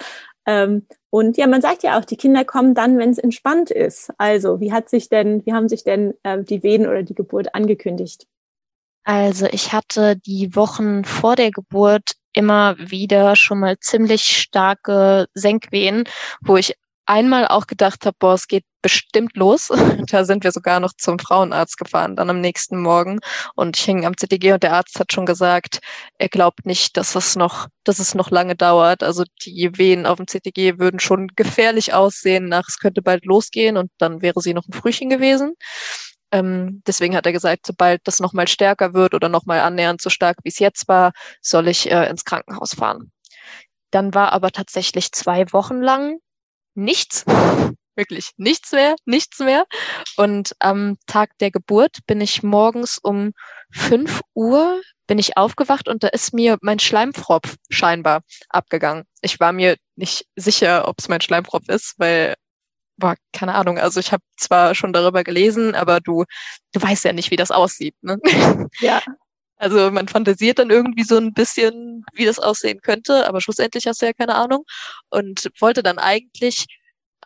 [0.47, 4.11] Ähm, und ja, man sagt ja auch, die Kinder kommen dann, wenn es entspannt ist.
[4.17, 7.53] Also, wie hat sich denn, wie haben sich denn äh, die Wehen oder die Geburt
[7.53, 8.25] angekündigt?
[9.03, 16.03] Also ich hatte die Wochen vor der Geburt immer wieder schon mal ziemlich starke Senkwehen,
[16.41, 19.69] wo ich einmal auch gedacht habe, boah, es geht bestimmt los.
[20.11, 23.19] da sind wir sogar noch zum Frauenarzt gefahren, dann am nächsten Morgen.
[23.55, 25.79] Und ich hing am CTG und der Arzt hat schon gesagt,
[26.17, 29.03] er glaubt nicht, dass es noch, dass es noch lange dauert.
[29.03, 33.77] Also die Wehen auf dem CTG würden schon gefährlich aussehen nach, es könnte bald losgehen
[33.77, 35.55] und dann wäre sie noch ein Frühchen gewesen.
[36.33, 40.37] Ähm, deswegen hat er gesagt, sobald das nochmal stärker wird oder nochmal annähernd so stark,
[40.43, 43.11] wie es jetzt war, soll ich äh, ins Krankenhaus fahren.
[43.91, 46.17] Dann war aber tatsächlich zwei Wochen lang
[46.73, 47.23] nichts,
[47.95, 49.65] wirklich nichts mehr, nichts mehr.
[50.17, 53.33] Und am Tag der Geburt bin ich morgens um
[53.71, 59.03] fünf Uhr bin ich aufgewacht und da ist mir mein Schleimfropf scheinbar abgegangen.
[59.21, 62.35] Ich war mir nicht sicher, ob es mein Schleimfropf ist, weil
[62.97, 66.25] boah, keine Ahnung, also ich habe zwar schon darüber gelesen, aber du,
[66.73, 67.95] du weißt ja nicht, wie das aussieht.
[68.01, 68.19] Ne?
[68.79, 69.01] Ja.
[69.57, 74.01] Also man fantasiert dann irgendwie so ein bisschen, wie das aussehen könnte, aber schlussendlich hast
[74.01, 74.65] du ja keine Ahnung.
[75.09, 76.65] Und wollte dann eigentlich,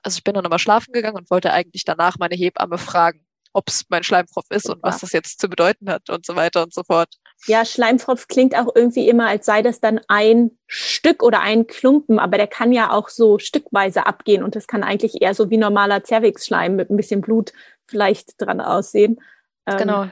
[0.04, 3.70] also ich bin dann nochmal schlafen gegangen und wollte eigentlich danach meine Hebamme fragen, ob
[3.70, 6.74] es mein Schleimfropf ist und was das jetzt zu bedeuten hat und so weiter und
[6.74, 7.16] so fort.
[7.46, 12.20] Ja, Schleimfropf klingt auch irgendwie immer, als sei das dann ein Stück oder ein Klumpen,
[12.20, 15.58] aber der kann ja auch so stückweise abgehen und das kann eigentlich eher so wie
[15.58, 17.54] normaler Zervixschleim mit ein bisschen Blut
[17.86, 19.22] vielleicht dran aussehen.
[19.66, 20.08] Ähm, genau.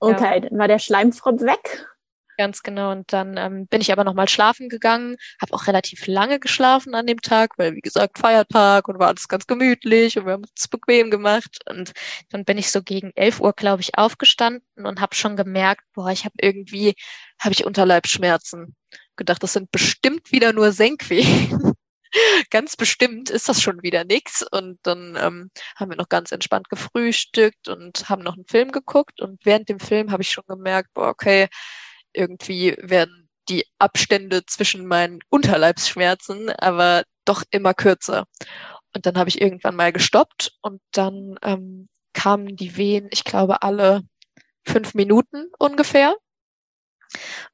[0.00, 0.40] Okay, ja.
[0.40, 1.86] dann war der Schleimfropf weg.
[2.38, 2.92] Ganz genau.
[2.92, 7.04] Und dann ähm, bin ich aber nochmal schlafen gegangen, habe auch relativ lange geschlafen an
[7.04, 10.68] dem Tag, weil wie gesagt Feiertag und war alles ganz gemütlich und wir haben es
[10.68, 11.58] bequem gemacht.
[11.68, 11.92] Und
[12.30, 16.10] dann bin ich so gegen 11 Uhr, glaube ich, aufgestanden und habe schon gemerkt, boah,
[16.10, 16.94] ich habe irgendwie,
[17.40, 18.76] habe ich Unterleibsschmerzen.
[19.16, 21.74] Gedacht, das sind bestimmt wieder nur Senkwehen.
[22.50, 24.44] ganz bestimmt ist das schon wieder nix.
[24.48, 29.20] Und dann ähm, haben wir noch ganz entspannt gefrühstückt und haben noch einen Film geguckt.
[29.20, 31.48] Und während dem Film habe ich schon gemerkt, boah, okay,
[32.18, 38.26] irgendwie werden die Abstände zwischen meinen Unterleibsschmerzen aber doch immer kürzer.
[38.94, 43.62] Und dann habe ich irgendwann mal gestoppt und dann ähm, kamen die Wehen, ich glaube,
[43.62, 44.02] alle
[44.66, 46.16] fünf Minuten ungefähr.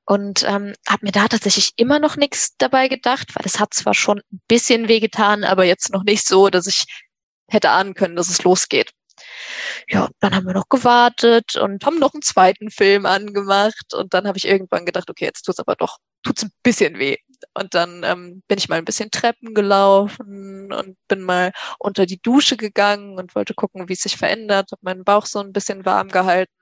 [0.05, 3.95] Und ähm, habe mir da tatsächlich immer noch nichts dabei gedacht, weil es hat zwar
[3.95, 6.87] schon ein bisschen wehgetan, aber jetzt noch nicht so, dass ich
[7.49, 8.91] hätte ahnen können, dass es losgeht.
[9.89, 14.27] Ja, dann haben wir noch gewartet und haben noch einen zweiten Film angemacht und dann
[14.27, 17.17] habe ich irgendwann gedacht, okay, jetzt tut's aber doch, tut's ein bisschen weh.
[17.55, 22.21] Und dann ähm, bin ich mal ein bisschen Treppen gelaufen und bin mal unter die
[22.23, 25.85] Dusche gegangen und wollte gucken, wie es sich verändert, habe meinen Bauch so ein bisschen
[25.85, 26.53] warm gehalten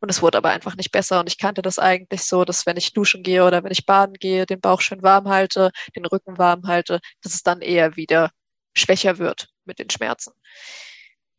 [0.00, 1.20] und es wurde aber einfach nicht besser.
[1.20, 4.14] Und ich kannte das eigentlich so, dass wenn ich duschen gehe oder wenn ich baden
[4.14, 8.30] gehe, den Bauch schön warm halte, den Rücken warm halte, dass es dann eher wieder
[8.76, 10.32] schwächer wird mit den Schmerzen.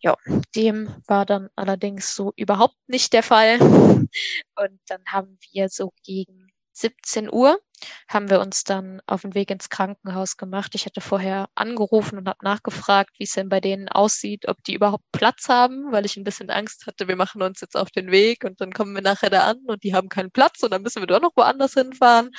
[0.06, 0.16] Ja,
[0.56, 3.58] dem war dann allerdings so überhaupt nicht der Fall.
[3.60, 7.60] Und dann haben wir so gegen 17 Uhr
[8.08, 10.76] haben wir uns dann auf den Weg ins Krankenhaus gemacht.
[10.76, 14.76] Ich hatte vorher angerufen und habe nachgefragt, wie es denn bei denen aussieht, ob die
[14.76, 18.12] überhaupt Platz haben, weil ich ein bisschen Angst hatte, wir machen uns jetzt auf den
[18.12, 20.84] Weg und dann kommen wir nachher da an und die haben keinen Platz und dann
[20.84, 22.30] müssen wir doch noch woanders hinfahren.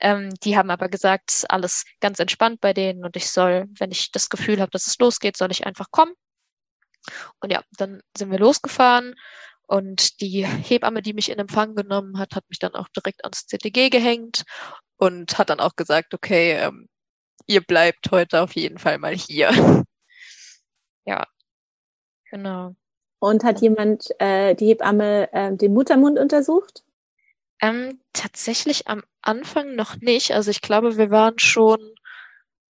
[0.00, 4.12] Ähm, die haben aber gesagt, alles ganz entspannt bei denen und ich soll, wenn ich
[4.12, 6.12] das Gefühl habe, dass es losgeht, soll ich einfach kommen.
[7.40, 9.14] Und ja, dann sind wir losgefahren
[9.66, 13.46] und die Hebamme, die mich in Empfang genommen hat, hat mich dann auch direkt ans
[13.46, 14.42] CTG gehängt
[14.96, 16.88] und hat dann auch gesagt, okay, ähm,
[17.46, 19.50] ihr bleibt heute auf jeden Fall mal hier.
[21.06, 21.24] Ja,
[22.30, 22.76] genau.
[23.20, 26.84] Und hat jemand äh, die Hebamme äh, den Muttermund untersucht?
[27.60, 30.32] Ähm, tatsächlich am Anfang noch nicht.
[30.32, 31.94] Also ich glaube, wir waren schon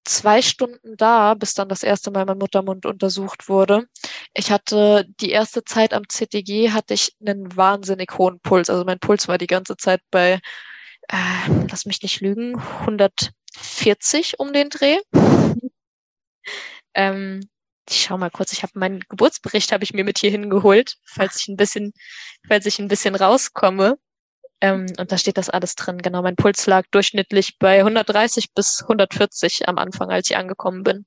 [0.04, 3.86] zwei Stunden da, bis dann das erste Mal mein Muttermund untersucht wurde.
[4.34, 8.70] Ich hatte die erste Zeit am CTG hatte ich einen wahnsinnig hohen Puls.
[8.70, 10.40] Also mein Puls war die ganze Zeit bei,
[11.08, 14.98] äh, lass mich nicht lügen, 140 um den Dreh.
[16.94, 17.40] ähm,
[17.88, 21.40] ich schau mal kurz, ich habe meinen Geburtsbericht habe ich mir mit hier hingeholt, falls
[21.40, 21.92] ich ein bisschen,
[22.46, 23.98] falls ich ein bisschen rauskomme.
[24.60, 25.98] Ähm, und da steht das alles drin.
[25.98, 31.06] Genau, mein Puls lag durchschnittlich bei 130 bis 140 am Anfang, als ich angekommen bin.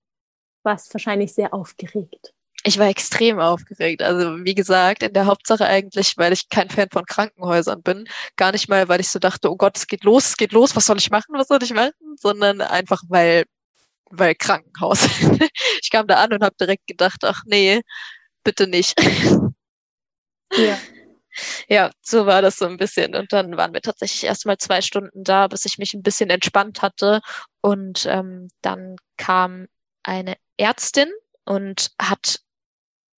[0.63, 2.33] Warst wahrscheinlich sehr aufgeregt.
[2.65, 4.01] Ich war extrem aufgeregt.
[4.01, 8.07] Also wie gesagt, in der Hauptsache eigentlich, weil ich kein Fan von Krankenhäusern bin.
[8.37, 10.75] Gar nicht mal, weil ich so dachte, oh Gott, es geht los, es geht los,
[10.75, 11.91] was soll ich machen, was soll ich machen?
[12.17, 13.43] Sondern einfach, weil,
[14.11, 15.05] weil Krankenhaus.
[15.81, 17.81] ich kam da an und habe direkt gedacht, ach nee,
[18.43, 18.95] bitte nicht.
[20.53, 20.79] Ja.
[21.67, 23.15] Ja, so war das so ein bisschen.
[23.15, 26.29] Und dann waren wir tatsächlich erst mal zwei Stunden da, bis ich mich ein bisschen
[26.29, 27.21] entspannt hatte.
[27.61, 29.67] Und ähm, dann kam
[30.03, 31.11] eine Ärztin
[31.45, 32.39] und hat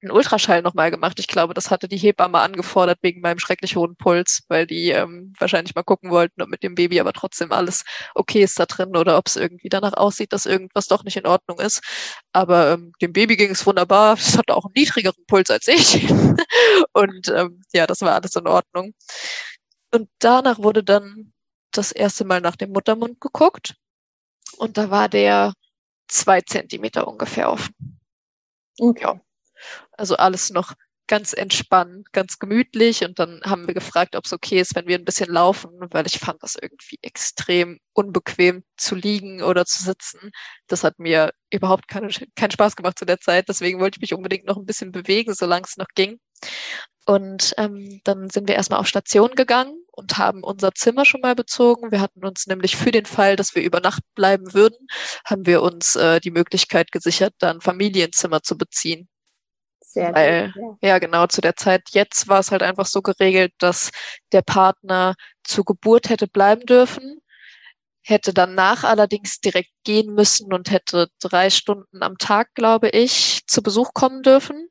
[0.05, 1.19] einen Ultraschall nochmal gemacht.
[1.19, 5.33] Ich glaube, das hatte die Hebamme angefordert wegen meinem schrecklich hohen Puls, weil die ähm,
[5.39, 8.95] wahrscheinlich mal gucken wollten, ob mit dem Baby aber trotzdem alles okay ist da drin
[8.95, 11.81] oder ob es irgendwie danach aussieht, dass irgendwas doch nicht in Ordnung ist.
[12.33, 14.13] Aber ähm, dem Baby ging es wunderbar.
[14.15, 16.07] Es hatte auch einen niedrigeren Puls als ich.
[16.93, 18.93] Und ähm, ja, das war alles in Ordnung.
[19.91, 21.33] Und danach wurde dann
[21.71, 23.75] das erste Mal nach dem Muttermund geguckt.
[24.57, 25.53] Und da war der
[26.07, 27.99] zwei Zentimeter ungefähr offen.
[28.79, 29.19] Okay.
[29.97, 30.73] Also alles noch
[31.07, 33.03] ganz entspannt, ganz gemütlich.
[33.03, 36.07] Und dann haben wir gefragt, ob es okay ist, wenn wir ein bisschen laufen, weil
[36.07, 40.31] ich fand das irgendwie extrem unbequem zu liegen oder zu sitzen.
[40.67, 43.49] Das hat mir überhaupt keine, keinen Spaß gemacht zu der Zeit.
[43.49, 46.19] Deswegen wollte ich mich unbedingt noch ein bisschen bewegen, solange es noch ging.
[47.05, 51.35] Und ähm, dann sind wir erstmal auf Station gegangen und haben unser Zimmer schon mal
[51.35, 51.91] bezogen.
[51.91, 54.87] Wir hatten uns nämlich für den Fall, dass wir über Nacht bleiben würden,
[55.23, 59.07] haben wir uns äh, die Möglichkeit gesichert, dann Familienzimmer zu beziehen.
[59.87, 60.89] Sehr Weil, gut, ja.
[60.89, 63.91] ja, genau, zu der Zeit jetzt war es halt einfach so geregelt, dass
[64.31, 67.19] der Partner zur Geburt hätte bleiben dürfen,
[68.01, 73.61] hätte danach allerdings direkt gehen müssen und hätte drei Stunden am Tag, glaube ich, zu
[73.61, 74.67] Besuch kommen dürfen.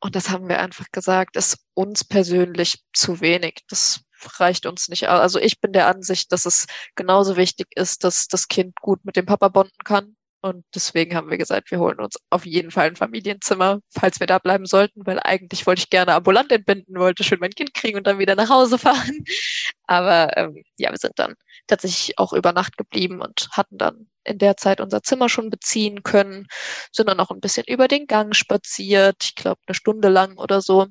[0.00, 3.64] Und das haben wir einfach gesagt, ist uns persönlich zu wenig.
[3.68, 4.02] Das
[4.38, 5.08] reicht uns nicht.
[5.08, 9.16] Also ich bin der Ansicht, dass es genauso wichtig ist, dass das Kind gut mit
[9.16, 12.88] dem Papa bonden kann und deswegen haben wir gesagt, wir holen uns auf jeden Fall
[12.88, 17.24] ein Familienzimmer, falls wir da bleiben sollten, weil eigentlich wollte ich gerne ambulant entbinden, wollte
[17.24, 19.24] schön mein Kind kriegen und dann wieder nach Hause fahren.
[19.86, 21.34] Aber ähm, ja, wir sind dann
[21.66, 26.02] tatsächlich auch über Nacht geblieben und hatten dann in der Zeit unser Zimmer schon beziehen
[26.02, 26.46] können,
[26.92, 30.60] sind dann noch ein bisschen über den Gang spaziert, ich glaube eine Stunde lang oder
[30.60, 30.88] so.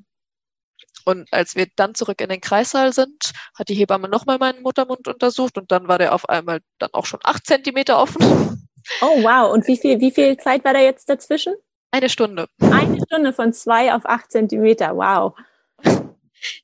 [1.06, 5.08] Und als wir dann zurück in den Kreissaal sind, hat die Hebamme nochmal meinen Muttermund
[5.08, 8.60] untersucht und dann war der auf einmal dann auch schon acht Zentimeter offen.
[9.02, 9.52] Oh, wow.
[9.52, 11.56] Und wie viel, wie viel Zeit war da jetzt dazwischen?
[11.92, 12.48] Eine Stunde.
[12.60, 14.96] Eine Stunde von zwei auf acht Zentimeter.
[14.96, 15.36] Wow.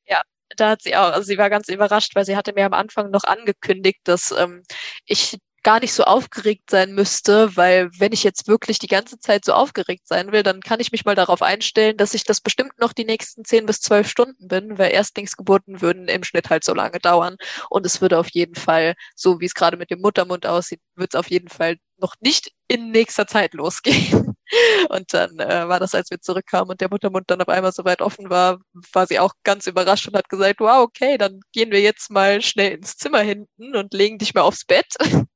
[0.08, 0.22] Ja,
[0.58, 3.12] da hat sie auch, also sie war ganz überrascht, weil sie hatte mir am Anfang
[3.12, 4.64] noch angekündigt, dass ähm,
[5.06, 9.46] ich gar nicht so aufgeregt sein müsste, weil wenn ich jetzt wirklich die ganze Zeit
[9.46, 12.80] so aufgeregt sein will, dann kann ich mich mal darauf einstellen, dass ich das bestimmt
[12.80, 16.74] noch die nächsten zehn bis zwölf Stunden bin, weil Erstlingsgeburten würden im Schnitt halt so
[16.74, 17.38] lange dauern.
[17.70, 21.14] Und es würde auf jeden Fall, so wie es gerade mit dem Muttermund aussieht, wird
[21.14, 24.36] es auf jeden Fall noch nicht in nächster Zeit losgehen.
[24.90, 27.86] Und dann äh, war das, als wir zurückkamen und der Muttermund dann auf einmal so
[27.86, 28.60] weit offen war,
[28.94, 32.42] war sie auch ganz überrascht und hat gesagt, wow, okay, dann gehen wir jetzt mal
[32.42, 34.96] schnell ins Zimmer hinten und legen dich mal aufs Bett.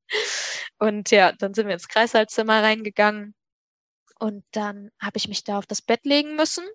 [0.80, 3.34] Und ja, dann sind wir ins Kreishaalzimmer reingegangen
[4.20, 6.66] und dann habe ich mich da auf das Bett legen müssen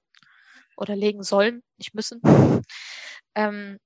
[0.77, 2.21] oder legen sollen, nicht müssen.
[3.35, 3.79] Ähm,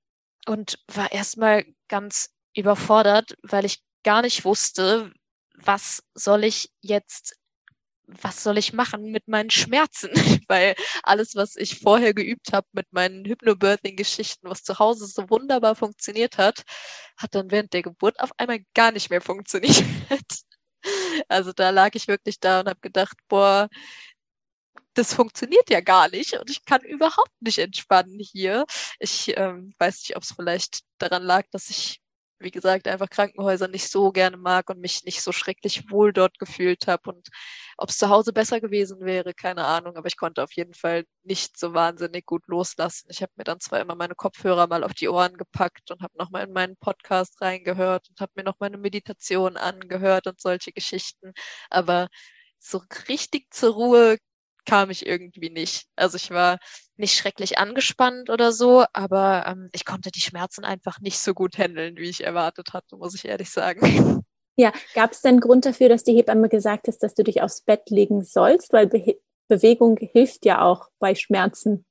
[0.46, 5.12] und war erstmal ganz überfordert, weil ich gar nicht wusste,
[5.64, 7.36] was soll ich jetzt
[8.20, 10.10] was soll ich machen mit meinen Schmerzen?
[10.48, 15.74] Weil alles, was ich vorher geübt habe mit meinen Hypnobirthing-Geschichten, was zu Hause so wunderbar
[15.74, 16.62] funktioniert hat,
[17.16, 19.84] hat dann während der Geburt auf einmal gar nicht mehr funktioniert.
[21.28, 23.68] Also da lag ich wirklich da und habe gedacht, boah,
[24.94, 28.66] das funktioniert ja gar nicht und ich kann überhaupt nicht entspannen hier.
[28.98, 32.01] Ich ähm, weiß nicht, ob es vielleicht daran lag, dass ich
[32.42, 36.38] wie gesagt, einfach Krankenhäuser nicht so gerne mag und mich nicht so schrecklich wohl dort
[36.38, 37.10] gefühlt habe.
[37.10, 37.28] Und
[37.76, 41.04] ob es zu Hause besser gewesen wäre, keine Ahnung, aber ich konnte auf jeden Fall
[41.24, 43.08] nicht so wahnsinnig gut loslassen.
[43.10, 46.16] Ich habe mir dann zwar immer meine Kopfhörer mal auf die Ohren gepackt und habe
[46.18, 51.32] nochmal in meinen Podcast reingehört und habe mir noch meine Meditation angehört und solche Geschichten,
[51.70, 52.08] aber
[52.58, 54.18] so richtig zur Ruhe
[54.64, 55.86] kam ich irgendwie nicht.
[55.96, 56.58] Also ich war
[56.96, 61.58] nicht schrecklich angespannt oder so, aber ähm, ich konnte die Schmerzen einfach nicht so gut
[61.58, 64.22] handeln, wie ich erwartet hatte, muss ich ehrlich sagen.
[64.54, 67.62] Ja, gab es denn Grund dafür, dass die Hebamme gesagt hat, dass du dich aufs
[67.62, 68.74] Bett legen sollst?
[68.74, 69.16] Weil Be
[69.48, 71.86] Bewegung hilft ja auch bei Schmerzen.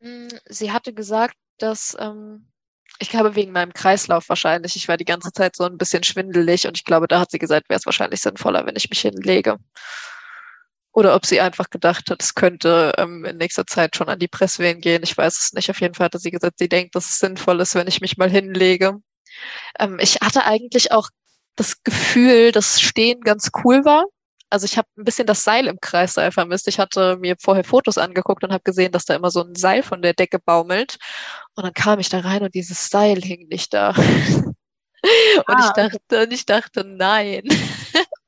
[0.00, 2.52] Hm, sie hatte gesagt, dass ähm,
[3.00, 4.76] ich glaube, wegen meinem Kreislauf wahrscheinlich.
[4.76, 7.40] Ich war die ganze Zeit so ein bisschen schwindelig und ich glaube, da hat sie
[7.40, 9.58] gesagt, wäre es wahrscheinlich sinnvoller, wenn ich mich hinlege
[10.94, 14.28] oder ob sie einfach gedacht hat, es könnte ähm, in nächster Zeit schon an die
[14.28, 15.02] Presswehen gehen.
[15.02, 15.68] Ich weiß es nicht.
[15.68, 18.16] Auf jeden Fall hatte sie gesagt, sie denkt, dass es sinnvoll ist, wenn ich mich
[18.16, 18.98] mal hinlege.
[19.80, 21.08] Ähm, ich hatte eigentlich auch
[21.56, 24.04] das Gefühl, dass Stehen ganz cool war.
[24.50, 26.68] Also ich habe ein bisschen das Seil im Kreisseil vermisst.
[26.68, 29.82] Ich hatte mir vorher Fotos angeguckt und habe gesehen, dass da immer so ein Seil
[29.82, 30.98] von der Decke baumelt.
[31.56, 33.90] Und dann kam ich da rein und dieses Seil hing nicht da.
[33.96, 34.54] und
[35.48, 36.28] ah, ich dachte, okay.
[36.30, 37.42] ich dachte, nein.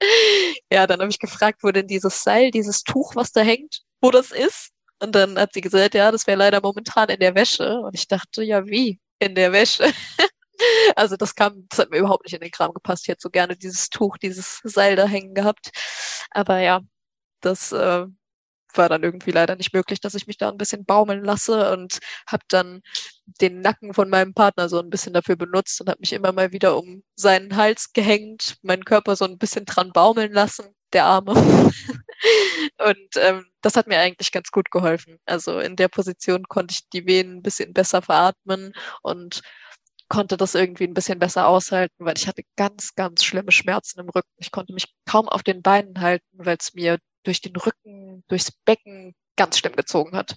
[0.70, 4.10] ja, dann habe ich gefragt, wo denn dieses Seil, dieses Tuch, was da hängt, wo
[4.10, 4.70] das ist.
[4.98, 7.80] Und dann hat sie gesagt, ja, das wäre leider momentan in der Wäsche.
[7.80, 8.98] Und ich dachte, ja, wie?
[9.18, 9.92] In der Wäsche.
[10.96, 13.04] also das kam, das hat mir überhaupt nicht in den Kram gepasst.
[13.04, 15.70] Ich hätte so gerne dieses Tuch, dieses Seil da hängen gehabt.
[16.30, 16.80] Aber ja,
[17.40, 18.06] das äh,
[18.74, 21.98] war dann irgendwie leider nicht möglich, dass ich mich da ein bisschen baumeln lasse und
[22.26, 22.82] habe dann
[23.40, 26.52] den Nacken von meinem Partner so ein bisschen dafür benutzt und habe mich immer mal
[26.52, 31.34] wieder um seinen Hals gehängt, meinen Körper so ein bisschen dran baumeln lassen, der Arme.
[32.78, 35.18] und ähm, das hat mir eigentlich ganz gut geholfen.
[35.26, 39.42] Also in der Position konnte ich die Venen ein bisschen besser veratmen und
[40.08, 44.08] konnte das irgendwie ein bisschen besser aushalten, weil ich hatte ganz, ganz schlimme Schmerzen im
[44.08, 44.30] Rücken.
[44.38, 48.52] Ich konnte mich kaum auf den Beinen halten, weil es mir durch den Rücken, durchs
[48.52, 50.36] Becken ganz schlimm gezogen hat.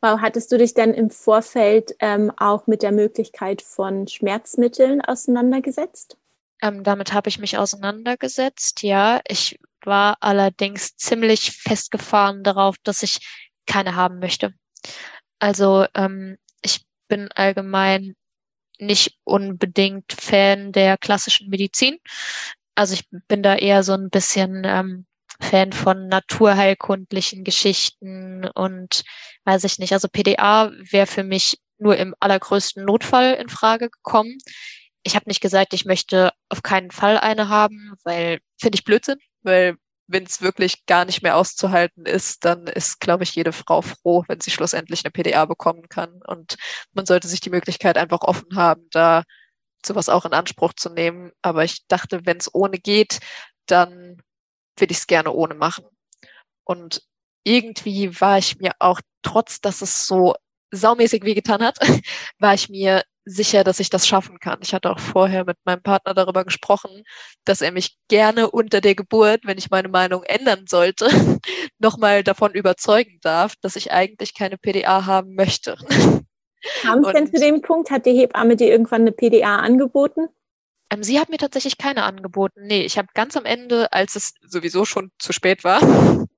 [0.00, 6.18] Wow, hattest du dich denn im Vorfeld ähm, auch mit der Möglichkeit von Schmerzmitteln auseinandergesetzt?
[6.60, 9.20] Ähm, damit habe ich mich auseinandergesetzt, ja.
[9.26, 13.18] Ich war allerdings ziemlich festgefahren darauf, dass ich
[13.66, 14.52] keine haben möchte.
[15.38, 18.14] Also ähm, ich bin allgemein
[18.78, 21.98] nicht unbedingt Fan der klassischen Medizin.
[22.74, 25.06] Also ich bin da eher so ein bisschen ähm,
[25.40, 29.02] Fan von naturheilkundlichen Geschichten und
[29.44, 29.92] weiß ich nicht.
[29.92, 34.38] Also PDA wäre für mich nur im allergrößten Notfall in Frage gekommen.
[35.02, 39.18] Ich habe nicht gesagt, ich möchte auf keinen Fall eine haben, weil finde ich Blödsinn,
[39.42, 39.76] weil
[40.06, 44.24] wenn es wirklich gar nicht mehr auszuhalten ist, dann ist, glaube ich, jede Frau froh,
[44.28, 46.20] wenn sie schlussendlich eine PDA bekommen kann.
[46.26, 46.56] Und
[46.92, 49.22] man sollte sich die Möglichkeit einfach offen haben, da
[49.84, 51.32] sowas auch in Anspruch zu nehmen.
[51.42, 53.20] Aber ich dachte, wenn es ohne geht,
[53.66, 54.18] dann
[54.76, 55.84] will ich es gerne ohne machen.
[56.64, 57.02] Und
[57.44, 60.34] irgendwie war ich mir auch, trotz dass es so
[60.70, 61.78] saumäßig wehgetan hat,
[62.38, 64.58] war ich mir sicher, dass ich das schaffen kann.
[64.62, 67.04] Ich hatte auch vorher mit meinem Partner darüber gesprochen,
[67.44, 71.08] dass er mich gerne unter der Geburt, wenn ich meine Meinung ändern sollte,
[71.78, 75.76] nochmal davon überzeugen darf, dass ich eigentlich keine PDA haben möchte.
[76.82, 77.90] Kam es denn zu dem Punkt?
[77.90, 80.28] Hat die Hebamme dir irgendwann eine PDA angeboten?
[80.94, 82.66] Ähm, sie hat mir tatsächlich keine angeboten.
[82.66, 85.80] Nee, ich habe ganz am Ende, als es sowieso schon zu spät war,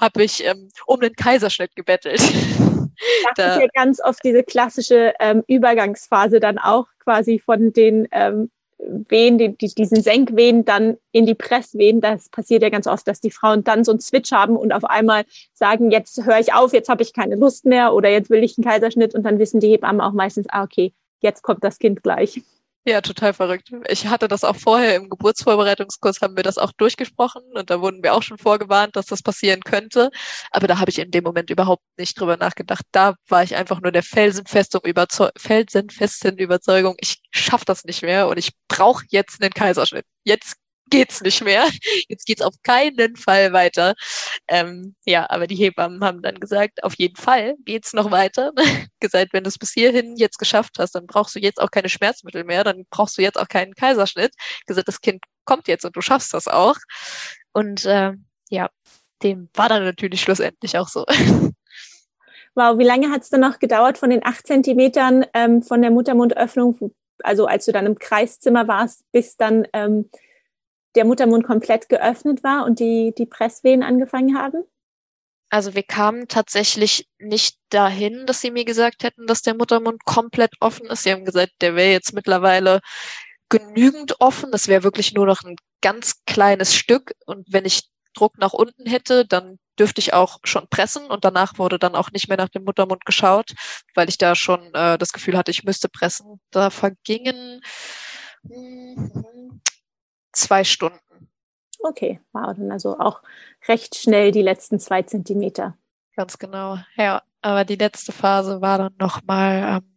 [0.00, 2.20] habe ich ähm, um den Kaiserschnitt gebettelt.
[2.20, 8.06] Das da, ist ja ganz oft diese klassische ähm, Übergangsphase dann auch quasi von den
[8.12, 12.00] ähm, Wehen, die, die, diesen Senkwehen dann in die Presswehen.
[12.00, 14.84] Das passiert ja ganz oft, dass die Frauen dann so einen Switch haben und auf
[14.84, 18.44] einmal sagen, jetzt höre ich auf, jetzt habe ich keine Lust mehr oder jetzt will
[18.44, 21.78] ich einen Kaiserschnitt und dann wissen die Hebammen auch meistens, ah, okay, jetzt kommt das
[21.78, 22.42] Kind gleich.
[22.86, 23.70] Ja, total verrückt.
[23.88, 28.02] Ich hatte das auch vorher im Geburtsvorbereitungskurs, haben wir das auch durchgesprochen und da wurden
[28.02, 30.10] wir auch schon vorgewarnt, dass das passieren könnte.
[30.50, 32.84] Aber da habe ich in dem Moment überhaupt nicht drüber nachgedacht.
[32.92, 38.28] Da war ich einfach nur der felsenfesten, Überzeug felsenfesten Überzeugung, ich schaffe das nicht mehr
[38.28, 40.04] und ich brauche jetzt einen Kaiserschnitt.
[40.22, 40.56] Jetzt
[40.94, 41.68] geht's nicht mehr.
[42.08, 43.94] Jetzt geht's auf keinen Fall weiter.
[44.48, 48.52] Ähm, ja, aber die Hebammen haben dann gesagt, auf jeden Fall geht's noch weiter.
[49.00, 51.88] gesagt, wenn du es bis hierhin jetzt geschafft hast, dann brauchst du jetzt auch keine
[51.88, 54.32] Schmerzmittel mehr, dann brauchst du jetzt auch keinen Kaiserschnitt.
[54.66, 56.76] Gesagt, das Kind kommt jetzt und du schaffst das auch.
[57.52, 58.12] Und äh,
[58.50, 58.70] ja,
[59.22, 61.04] dem war dann natürlich schlussendlich auch so.
[62.56, 65.90] Wow, wie lange hat es dann noch gedauert von den acht Zentimetern ähm, von der
[65.90, 66.92] Muttermundöffnung,
[67.24, 70.08] also als du dann im Kreiszimmer warst, bis dann ähm,
[70.94, 74.64] der Muttermund komplett geöffnet war und die, die Presswehen angefangen haben?
[75.50, 80.52] Also wir kamen tatsächlich nicht dahin, dass sie mir gesagt hätten, dass der Muttermund komplett
[80.60, 81.04] offen ist.
[81.04, 82.80] Sie haben gesagt, der wäre jetzt mittlerweile
[83.48, 84.50] genügend offen.
[84.50, 87.12] Das wäre wirklich nur noch ein ganz kleines Stück.
[87.26, 87.82] Und wenn ich
[88.14, 92.10] Druck nach unten hätte, dann dürfte ich auch schon pressen und danach wurde dann auch
[92.12, 93.52] nicht mehr nach dem Muttermund geschaut,
[93.94, 96.40] weil ich da schon äh, das Gefühl hatte, ich müsste pressen.
[96.50, 97.60] Da vergingen
[98.48, 99.43] hm,
[100.34, 100.98] zwei Stunden.
[101.80, 103.22] Okay, wow, dann also auch
[103.68, 105.76] recht schnell die letzten zwei Zentimeter.
[106.16, 107.22] Ganz genau, ja.
[107.42, 109.94] Aber die letzte Phase war dann nochmal, ähm,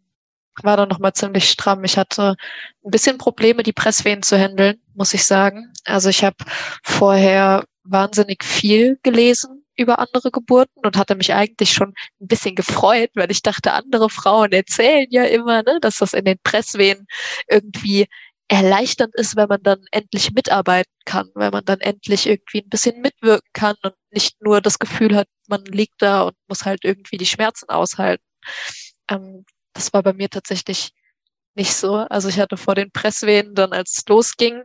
[0.64, 1.86] war dann nochmal ziemlich stramm.
[1.86, 2.36] Ich hatte
[2.84, 5.72] ein bisschen Probleme, die Presswehen zu handeln, muss ich sagen.
[5.86, 6.36] Also ich habe
[6.84, 13.12] vorher wahnsinnig viel gelesen über andere Geburten und hatte mich eigentlich schon ein bisschen gefreut,
[13.14, 17.08] weil ich dachte, andere Frauen erzählen ja immer, ne, dass das in den Presswehen
[17.48, 18.08] irgendwie
[18.50, 23.02] erleichternd ist, wenn man dann endlich mitarbeiten kann, wenn man dann endlich irgendwie ein bisschen
[23.02, 27.18] mitwirken kann und nicht nur das Gefühl hat, man liegt da und muss halt irgendwie
[27.18, 28.24] die Schmerzen aushalten.
[29.10, 30.92] Ähm, das war bei mir tatsächlich
[31.56, 31.96] nicht so.
[31.96, 34.64] Also ich hatte vor den Presswehen dann, als es losging,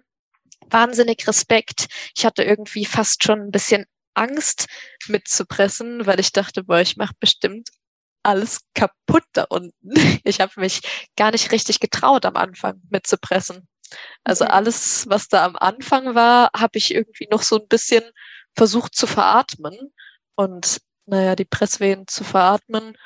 [0.70, 1.86] wahnsinnig Respekt.
[2.16, 4.66] Ich hatte irgendwie fast schon ein bisschen Angst
[5.08, 7.70] mitzupressen, weil ich dachte, boah, ich mache bestimmt
[8.22, 9.72] alles kaputt da unten.
[10.24, 10.80] Ich habe mich
[11.16, 13.68] gar nicht richtig getraut, am Anfang mitzupressen.
[14.24, 14.52] Also okay.
[14.52, 18.04] alles, was da am Anfang war, habe ich irgendwie noch so ein bisschen
[18.56, 19.92] versucht zu veratmen.
[20.34, 22.96] Und naja, die Presswehen zu veratmen,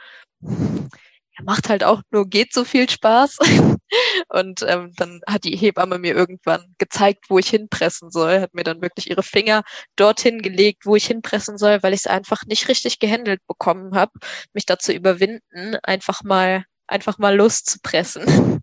[1.43, 3.39] macht halt auch nur geht so viel Spaß.
[4.29, 8.65] Und ähm, dann hat die Hebamme mir irgendwann gezeigt, wo ich hinpressen soll, hat mir
[8.65, 9.63] dann wirklich ihre Finger
[9.97, 14.13] dorthin gelegt, wo ich hinpressen soll, weil ich es einfach nicht richtig gehandelt bekommen habe,
[14.53, 18.25] mich dazu überwinden, einfach mal einfach mal loszupressen.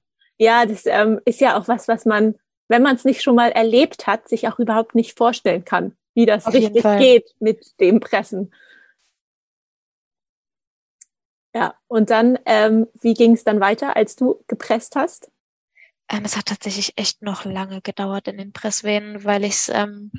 [0.44, 2.36] Ja, das ähm, ist ja auch was, was man,
[2.68, 6.26] wenn man es nicht schon mal erlebt hat, sich auch überhaupt nicht vorstellen kann, wie
[6.26, 8.54] das Auf richtig geht mit dem Pressen.
[11.56, 15.32] Ja, und dann, ähm, wie ging es dann weiter, als du gepresst hast?
[16.10, 20.12] Ähm, es hat tatsächlich echt noch lange gedauert in den Presswehen, weil ich es, ähm,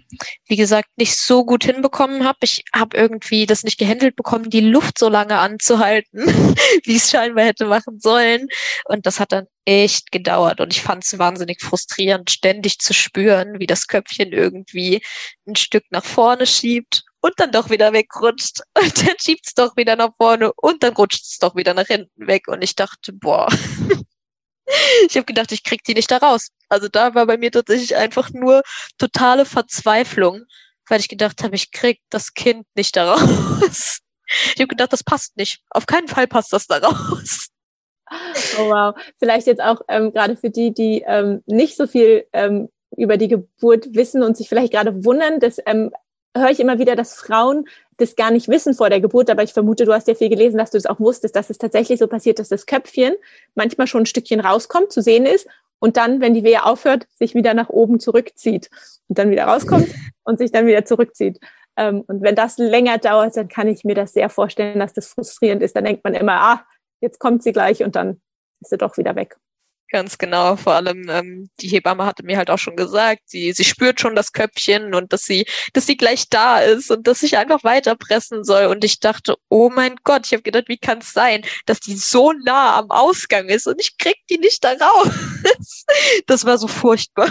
[0.47, 2.39] wie gesagt, nicht so gut hinbekommen habe.
[2.43, 6.24] Ich habe irgendwie das nicht gehandelt bekommen, die Luft so lange anzuhalten,
[6.85, 8.49] wie es scheinbar hätte machen sollen.
[8.87, 10.61] Und das hat dann echt gedauert.
[10.61, 15.03] Und ich fand es wahnsinnig frustrierend, ständig zu spüren, wie das Köpfchen irgendwie
[15.47, 18.61] ein Stück nach vorne schiebt und dann doch wieder wegrutscht.
[18.78, 22.49] Und dann schiebt's doch wieder nach vorne und dann rutscht's doch wieder nach hinten weg.
[22.49, 23.49] Und ich dachte, boah.
[25.08, 26.48] ich habe gedacht, ich krieg die nicht da raus.
[26.68, 28.62] Also da war bei mir tatsächlich einfach nur
[28.98, 30.44] totale Verzweiflung,
[30.88, 34.00] weil ich gedacht habe, ich krieg das Kind nicht da raus.
[34.26, 35.60] Ich habe gedacht, das passt nicht.
[35.70, 37.48] Auf keinen Fall passt das da raus.
[38.58, 38.94] Oh wow.
[39.18, 43.28] Vielleicht jetzt auch ähm, gerade für die, die ähm, nicht so viel ähm, über die
[43.28, 45.90] Geburt wissen und sich vielleicht gerade wundern, das ähm,
[46.36, 47.66] höre ich immer wieder, dass Frauen
[47.99, 50.59] das gar nicht wissen vor der Geburt, aber ich vermute, du hast ja viel gelesen,
[50.59, 53.14] dass du es das auch wusstest, dass es tatsächlich so passiert, dass das Köpfchen
[53.55, 55.47] manchmal schon ein Stückchen rauskommt, zu sehen ist
[55.78, 58.70] und dann, wenn die Wehe aufhört, sich wieder nach oben zurückzieht
[59.09, 59.88] und dann wieder rauskommt
[60.24, 61.40] und sich dann wieder zurückzieht.
[61.76, 65.09] Ähm, und wenn das länger dauert, dann kann ich mir das sehr vorstellen, dass das
[65.09, 65.76] frustrierend ist.
[65.76, 66.64] Dann denkt man immer, ah,
[67.01, 68.20] jetzt kommt sie gleich und dann
[68.61, 69.36] ist sie doch wieder weg.
[69.95, 70.57] Ganz genau.
[70.57, 74.16] Vor allem ähm, die Hebamme hatte mir halt auch schon gesagt, sie, sie spürt schon
[74.16, 78.42] das Köpfchen und dass sie, dass sie gleich da ist und dass ich einfach weiterpressen
[78.42, 78.64] soll.
[78.66, 81.95] Und ich dachte, oh mein Gott, ich habe gedacht, wie kann es sein, dass die
[81.95, 85.14] so nah am Ausgang ist und ich krieg die nicht da raus.
[86.26, 87.28] das war so furchtbar.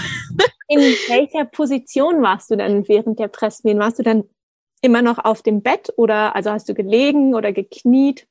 [0.70, 3.80] In welcher Position warst du denn während der Presswehen?
[3.80, 4.24] Warst du dann
[4.80, 8.26] immer noch auf dem Bett oder also hast du gelegen oder gekniet?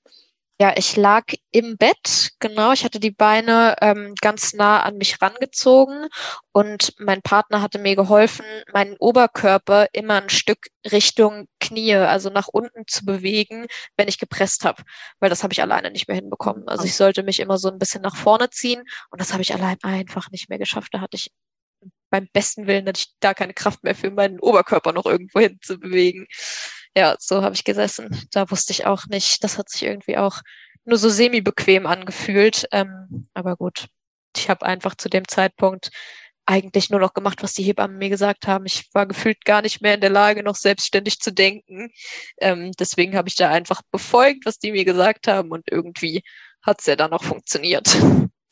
[0.62, 2.70] Ja, ich lag im Bett, genau.
[2.70, 6.06] Ich hatte die Beine ähm, ganz nah an mich rangezogen
[6.52, 12.46] und mein Partner hatte mir geholfen, meinen Oberkörper immer ein Stück Richtung Knie, also nach
[12.46, 14.84] unten zu bewegen, wenn ich gepresst habe,
[15.18, 16.68] weil das habe ich alleine nicht mehr hinbekommen.
[16.68, 19.52] Also ich sollte mich immer so ein bisschen nach vorne ziehen und das habe ich
[19.52, 20.94] allein einfach nicht mehr geschafft.
[20.94, 21.32] Da hatte ich
[22.08, 25.58] beim besten Willen hatte ich da keine Kraft mehr für meinen Oberkörper noch irgendwo hin
[25.60, 26.28] zu bewegen
[26.96, 28.26] ja, so habe ich gesessen.
[28.30, 29.42] Da wusste ich auch nicht.
[29.44, 30.40] Das hat sich irgendwie auch
[30.84, 32.66] nur so semi-bequem angefühlt.
[32.72, 33.86] Ähm, aber gut,
[34.36, 35.90] ich habe einfach zu dem Zeitpunkt
[36.44, 38.66] eigentlich nur noch gemacht, was die Hebammen mir gesagt haben.
[38.66, 41.90] Ich war gefühlt gar nicht mehr in der Lage, noch selbstständig zu denken.
[42.40, 46.22] Ähm, deswegen habe ich da einfach befolgt, was die mir gesagt haben und irgendwie
[46.62, 47.96] hat es ja dann auch funktioniert.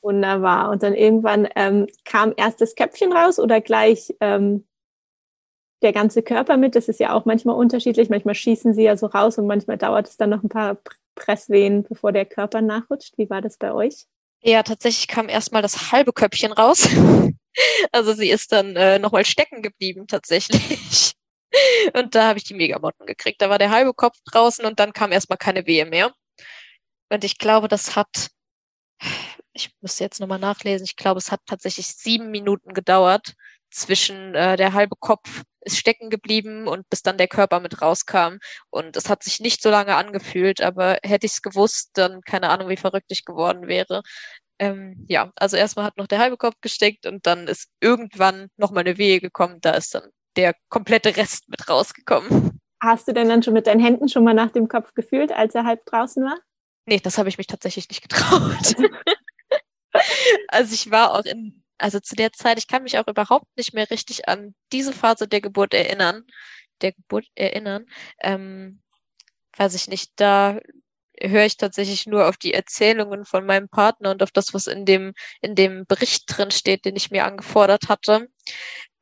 [0.02, 0.70] Wunderbar.
[0.70, 4.66] Und dann irgendwann ähm, kam erst das Köpfchen raus oder gleich ähm,
[5.82, 6.74] der ganze Körper mit.
[6.74, 8.08] Das ist ja auch manchmal unterschiedlich.
[8.10, 10.78] Manchmal schießen sie ja so raus und manchmal dauert es dann noch ein paar
[11.14, 13.16] Presswehen, bevor der Körper nachrutscht.
[13.16, 14.06] Wie war das bei euch?
[14.42, 16.88] Ja, tatsächlich kam erstmal das halbe Köpfchen raus.
[17.92, 21.12] also sie ist dann äh, nochmal stecken geblieben tatsächlich.
[21.94, 23.42] Und da habe ich die Megamotten gekriegt.
[23.42, 26.14] Da war der halbe Kopf draußen und dann kam erstmal keine Wehe mehr.
[27.08, 28.28] Und ich glaube, das hat,
[29.52, 33.34] ich müsste jetzt nochmal nachlesen, ich glaube, es hat tatsächlich sieben Minuten gedauert
[33.68, 38.38] zwischen äh, der halbe Kopf ist stecken geblieben und bis dann der Körper mit rauskam.
[38.70, 42.50] Und es hat sich nicht so lange angefühlt, aber hätte ich es gewusst, dann keine
[42.50, 44.02] Ahnung, wie verrückt ich geworden wäre.
[44.58, 48.84] Ähm, ja, also erstmal hat noch der halbe Kopf gesteckt und dann ist irgendwann nochmal
[48.84, 49.58] eine Wehe gekommen.
[49.60, 52.60] Da ist dann der komplette Rest mit rausgekommen.
[52.82, 55.54] Hast du denn dann schon mit deinen Händen schon mal nach dem Kopf gefühlt, als
[55.54, 56.38] er halb draußen war?
[56.86, 58.74] Nee, das habe ich mich tatsächlich nicht getraut.
[60.48, 63.74] also ich war auch in also zu der Zeit, ich kann mich auch überhaupt nicht
[63.74, 66.24] mehr richtig an diese Phase der Geburt erinnern,
[66.82, 67.86] der Geburt erinnern.
[68.22, 68.82] Ähm,
[69.56, 70.58] weiß ich nicht, da
[71.20, 74.86] höre ich tatsächlich nur auf die Erzählungen von meinem Partner und auf das, was in
[74.86, 78.28] dem, in dem Bericht drin steht, den ich mir angefordert hatte,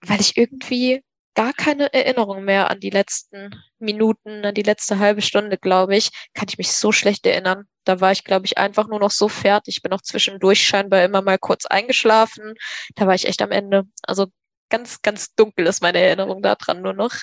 [0.02, 1.02] weil ich irgendwie
[1.34, 6.10] gar keine Erinnerung mehr an die letzten Minuten, an die letzte halbe Stunde, glaube ich,
[6.34, 7.64] kann ich mich so schlecht erinnern.
[7.84, 9.76] Da war ich, glaube ich, einfach nur noch so fertig.
[9.76, 12.54] Ich bin auch zwischendurch scheinbar immer mal kurz eingeschlafen.
[12.96, 13.84] Da war ich echt am Ende.
[14.02, 14.26] Also
[14.68, 17.14] ganz, ganz dunkel ist meine Erinnerung daran nur noch.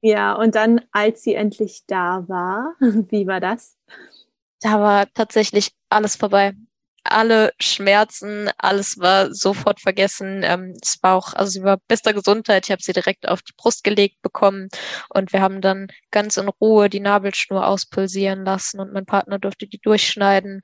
[0.00, 3.76] Ja, und dann, als sie endlich da war, wie war das?
[4.60, 6.54] Da war tatsächlich alles vorbei
[7.04, 10.42] alle Schmerzen, alles war sofort vergessen.
[10.44, 12.66] Ähm, es war auch, also sie war bester Gesundheit.
[12.66, 14.68] Ich habe sie direkt auf die Brust gelegt bekommen
[15.10, 19.66] und wir haben dann ganz in Ruhe die Nabelschnur auspulsieren lassen und mein Partner durfte
[19.66, 20.62] die durchschneiden.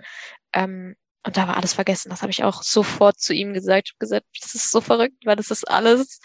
[0.53, 2.11] Ähm, und da war alles vergessen.
[2.11, 3.89] Das habe ich auch sofort zu ihm gesagt.
[3.89, 6.21] Ich habe gesagt, das ist so verrückt, weil das ist alles,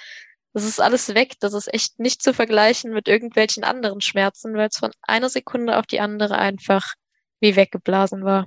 [0.53, 1.33] das ist alles weg.
[1.39, 5.77] Das ist echt nicht zu vergleichen mit irgendwelchen anderen Schmerzen, weil es von einer Sekunde
[5.77, 6.93] auf die andere einfach
[7.39, 8.45] wie weggeblasen war.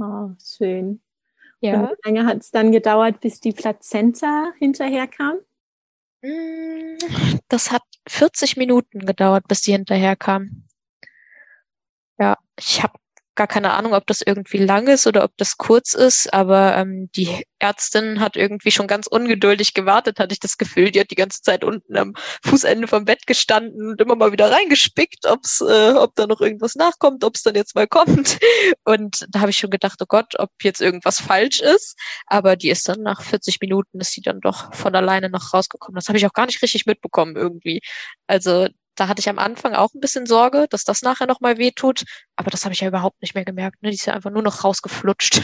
[0.00, 1.02] Oh, schön.
[1.60, 1.80] Ja.
[1.82, 5.38] Und wie lange hat es dann gedauert, bis die Plazenta hinterherkam?
[6.22, 6.96] Mm,
[7.48, 10.66] das hat 40 Minuten gedauert, bis die hinterherkam.
[12.18, 12.98] Ja, ich habe
[13.40, 17.08] gar keine Ahnung, ob das irgendwie lang ist oder ob das kurz ist, aber ähm,
[17.16, 20.90] die Ärztin hat irgendwie schon ganz ungeduldig gewartet, hatte ich das Gefühl.
[20.90, 22.12] Die hat die ganze Zeit unten am
[22.44, 26.74] Fußende vom Bett gestanden und immer mal wieder reingespickt, ob's, äh, ob da noch irgendwas
[26.74, 28.38] nachkommt, ob es dann jetzt mal kommt.
[28.84, 31.98] Und da habe ich schon gedacht, oh Gott, ob jetzt irgendwas falsch ist.
[32.26, 35.96] Aber die ist dann nach 40 Minuten, ist sie dann doch von alleine noch rausgekommen.
[35.96, 37.80] Das habe ich auch gar nicht richtig mitbekommen irgendwie.
[38.26, 38.68] Also
[39.00, 42.04] da hatte ich am Anfang auch ein bisschen Sorge, dass das nachher nochmal wehtut,
[42.36, 43.82] aber das habe ich ja überhaupt nicht mehr gemerkt.
[43.82, 43.88] Ne?
[43.88, 45.40] Die ist ja einfach nur noch rausgeflutscht.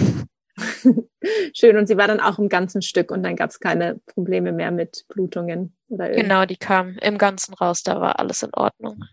[1.55, 1.77] Schön.
[1.77, 4.71] Und sie war dann auch im ganzen Stück und dann gab es keine Probleme mehr
[4.71, 9.05] mit Blutungen oder Genau, die kam im Ganzen raus, da war alles in Ordnung.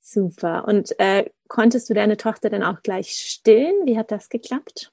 [0.00, 0.66] Super.
[0.66, 3.74] Und äh, konntest du deine Tochter dann auch gleich stillen?
[3.84, 4.92] Wie hat das geklappt?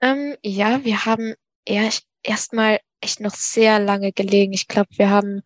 [0.00, 1.34] Ähm, ja, wir haben
[1.64, 4.52] erst erstmal echt noch sehr lange gelegen.
[4.52, 5.42] Ich glaube, wir haben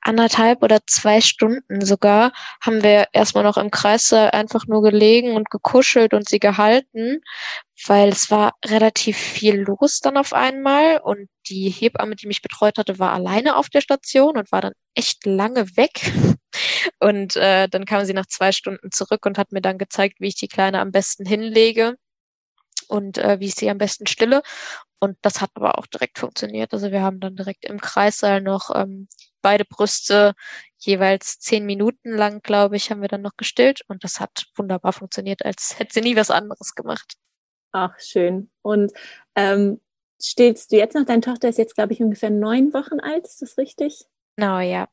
[0.00, 5.50] anderthalb oder zwei Stunden sogar haben wir erstmal noch im Kreis einfach nur gelegen und
[5.50, 7.20] gekuschelt und sie gehalten,
[7.86, 12.78] weil es war relativ viel los dann auf einmal und die Hebamme, die mich betreut
[12.78, 16.12] hatte, war alleine auf der Station und war dann echt lange weg.
[16.98, 20.28] Und äh, dann kam sie nach zwei Stunden zurück und hat mir dann gezeigt, wie
[20.28, 21.96] ich die Kleine am besten hinlege
[22.88, 24.42] und äh, wie ich sie am besten stille.
[25.00, 26.72] Und das hat aber auch direkt funktioniert.
[26.72, 29.08] Also wir haben dann direkt im Kreissaal noch ähm,
[29.42, 30.34] beide Brüste
[30.78, 34.92] jeweils zehn Minuten lang, glaube ich, haben wir dann noch gestillt und das hat wunderbar
[34.92, 37.14] funktioniert, als hätte sie nie was anderes gemacht.
[37.72, 38.50] Ach, schön.
[38.62, 38.92] Und
[39.34, 39.80] ähm,
[40.20, 41.04] stillst du jetzt noch?
[41.04, 44.06] Deine Tochter ist jetzt, glaube ich, ungefähr neun Wochen alt, ist das richtig?
[44.38, 44.86] Genau, ja.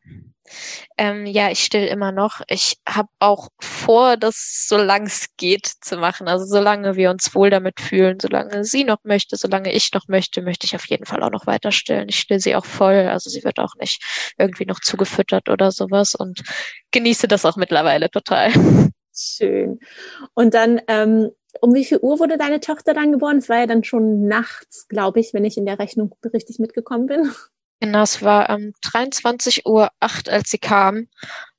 [0.97, 2.41] Ähm, ja, ich still immer noch.
[2.47, 6.27] Ich habe auch vor, das so es geht zu machen.
[6.27, 10.41] Also solange wir uns wohl damit fühlen, solange sie noch möchte, solange ich noch möchte,
[10.41, 12.09] möchte ich auf jeden Fall auch noch weiter stillen.
[12.09, 13.07] Ich still sie auch voll.
[13.07, 14.01] Also sie wird auch nicht
[14.39, 16.41] irgendwie noch zugefüttert oder sowas und
[16.91, 18.51] genieße das auch mittlerweile total.
[19.15, 19.79] Schön.
[20.33, 21.31] Und dann, ähm,
[21.61, 23.37] um wie viel Uhr wurde deine Tochter dann geboren?
[23.37, 27.07] Es war ja dann schon nachts, glaube ich, wenn ich in der Rechnung richtig mitgekommen
[27.07, 27.31] bin.
[27.82, 31.07] Genau, es war um 23.08 Uhr, als sie kam,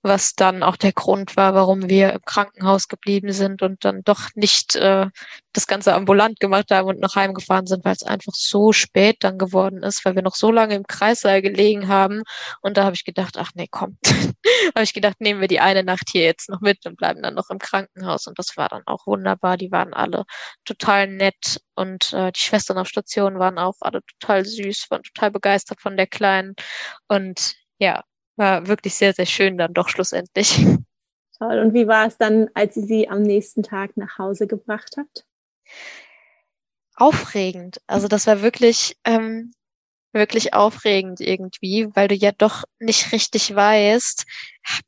[0.06, 4.28] was dann auch der Grund war, warum wir im Krankenhaus geblieben sind und dann doch
[4.34, 5.06] nicht äh,
[5.52, 9.38] das Ganze ambulant gemacht haben und noch heimgefahren sind, weil es einfach so spät dann
[9.38, 12.22] geworden ist, weil wir noch so lange im Kreissaal gelegen haben.
[12.62, 13.98] Und da habe ich gedacht, ach nee, komm.
[14.74, 17.34] habe ich gedacht, nehmen wir die eine Nacht hier jetzt noch mit und bleiben dann
[17.34, 18.26] noch im Krankenhaus.
[18.26, 19.56] Und das war dann auch wunderbar.
[19.56, 20.24] Die waren alle
[20.64, 25.30] total nett und äh, die Schwestern auf Station waren auch alle total süß, waren total
[25.30, 26.54] begeistert von der Kleinen.
[27.08, 28.02] Und ja,
[28.36, 30.64] war wirklich sehr, sehr schön dann doch schlussendlich.
[31.38, 31.58] Toll.
[31.58, 35.26] Und wie war es dann, als ihr sie am nächsten Tag nach Hause gebracht habt?
[36.94, 37.80] Aufregend.
[37.86, 39.52] Also das war wirklich, ähm,
[40.12, 44.24] wirklich aufregend irgendwie, weil du ja doch nicht richtig weißt,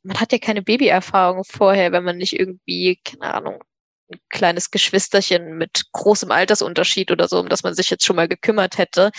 [0.01, 3.63] man hat ja keine Babyerfahrung vorher, wenn man nicht irgendwie, keine Ahnung,
[4.11, 8.27] ein kleines Geschwisterchen mit großem Altersunterschied oder so, um das man sich jetzt schon mal
[8.27, 9.11] gekümmert hätte.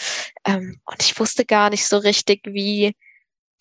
[0.44, 2.96] Ähm, und ich wusste gar nicht so richtig, wie,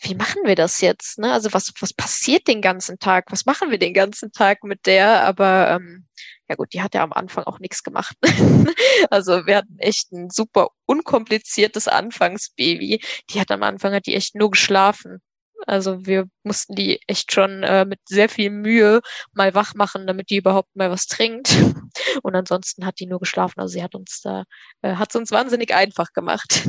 [0.01, 1.19] wie machen wir das jetzt?
[1.19, 1.31] Ne?
[1.31, 3.25] Also was, was passiert den ganzen Tag?
[3.31, 5.25] Was machen wir den ganzen Tag mit der?
[5.25, 6.07] Aber ähm,
[6.47, 8.15] ja gut, die hat ja am Anfang auch nichts gemacht.
[9.09, 13.01] also wir hatten echt ein super unkompliziertes Anfangsbaby.
[13.29, 15.21] Die hat am Anfang hat die echt nur geschlafen.
[15.67, 19.01] Also wir mussten die echt schon äh, mit sehr viel Mühe
[19.33, 21.49] mal wach machen, damit die überhaupt mal was trinkt.
[22.23, 23.59] Und ansonsten hat die nur geschlafen.
[23.59, 24.45] Also sie hat uns da,
[24.81, 26.67] äh, hat es uns wahnsinnig einfach gemacht.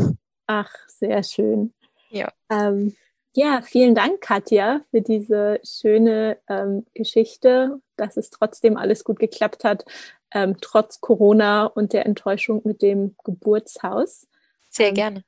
[0.48, 1.72] Ach, sehr schön.
[2.10, 2.32] Ja.
[2.50, 2.96] Ähm,
[3.32, 9.64] ja, vielen Dank, Katja, für diese schöne ähm, Geschichte, dass es trotzdem alles gut geklappt
[9.64, 9.84] hat,
[10.32, 14.26] ähm, trotz Corona und der Enttäuschung mit dem Geburtshaus.
[14.68, 15.24] Sehr gerne.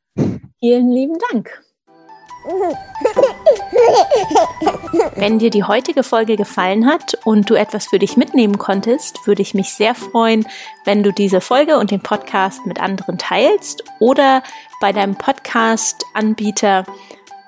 [0.60, 1.62] Vielen lieben Dank.
[5.14, 9.42] Wenn dir die heutige Folge gefallen hat und du etwas für dich mitnehmen konntest, würde
[9.42, 10.44] ich mich sehr freuen,
[10.84, 14.42] wenn du diese Folge und den Podcast mit anderen teilst oder
[14.80, 16.84] bei deinem Podcast-Anbieter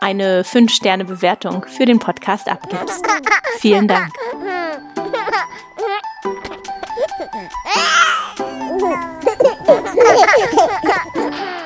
[0.05, 3.07] eine 5-Sterne-Bewertung für den Podcast abgibst.
[3.59, 4.13] Vielen Dank.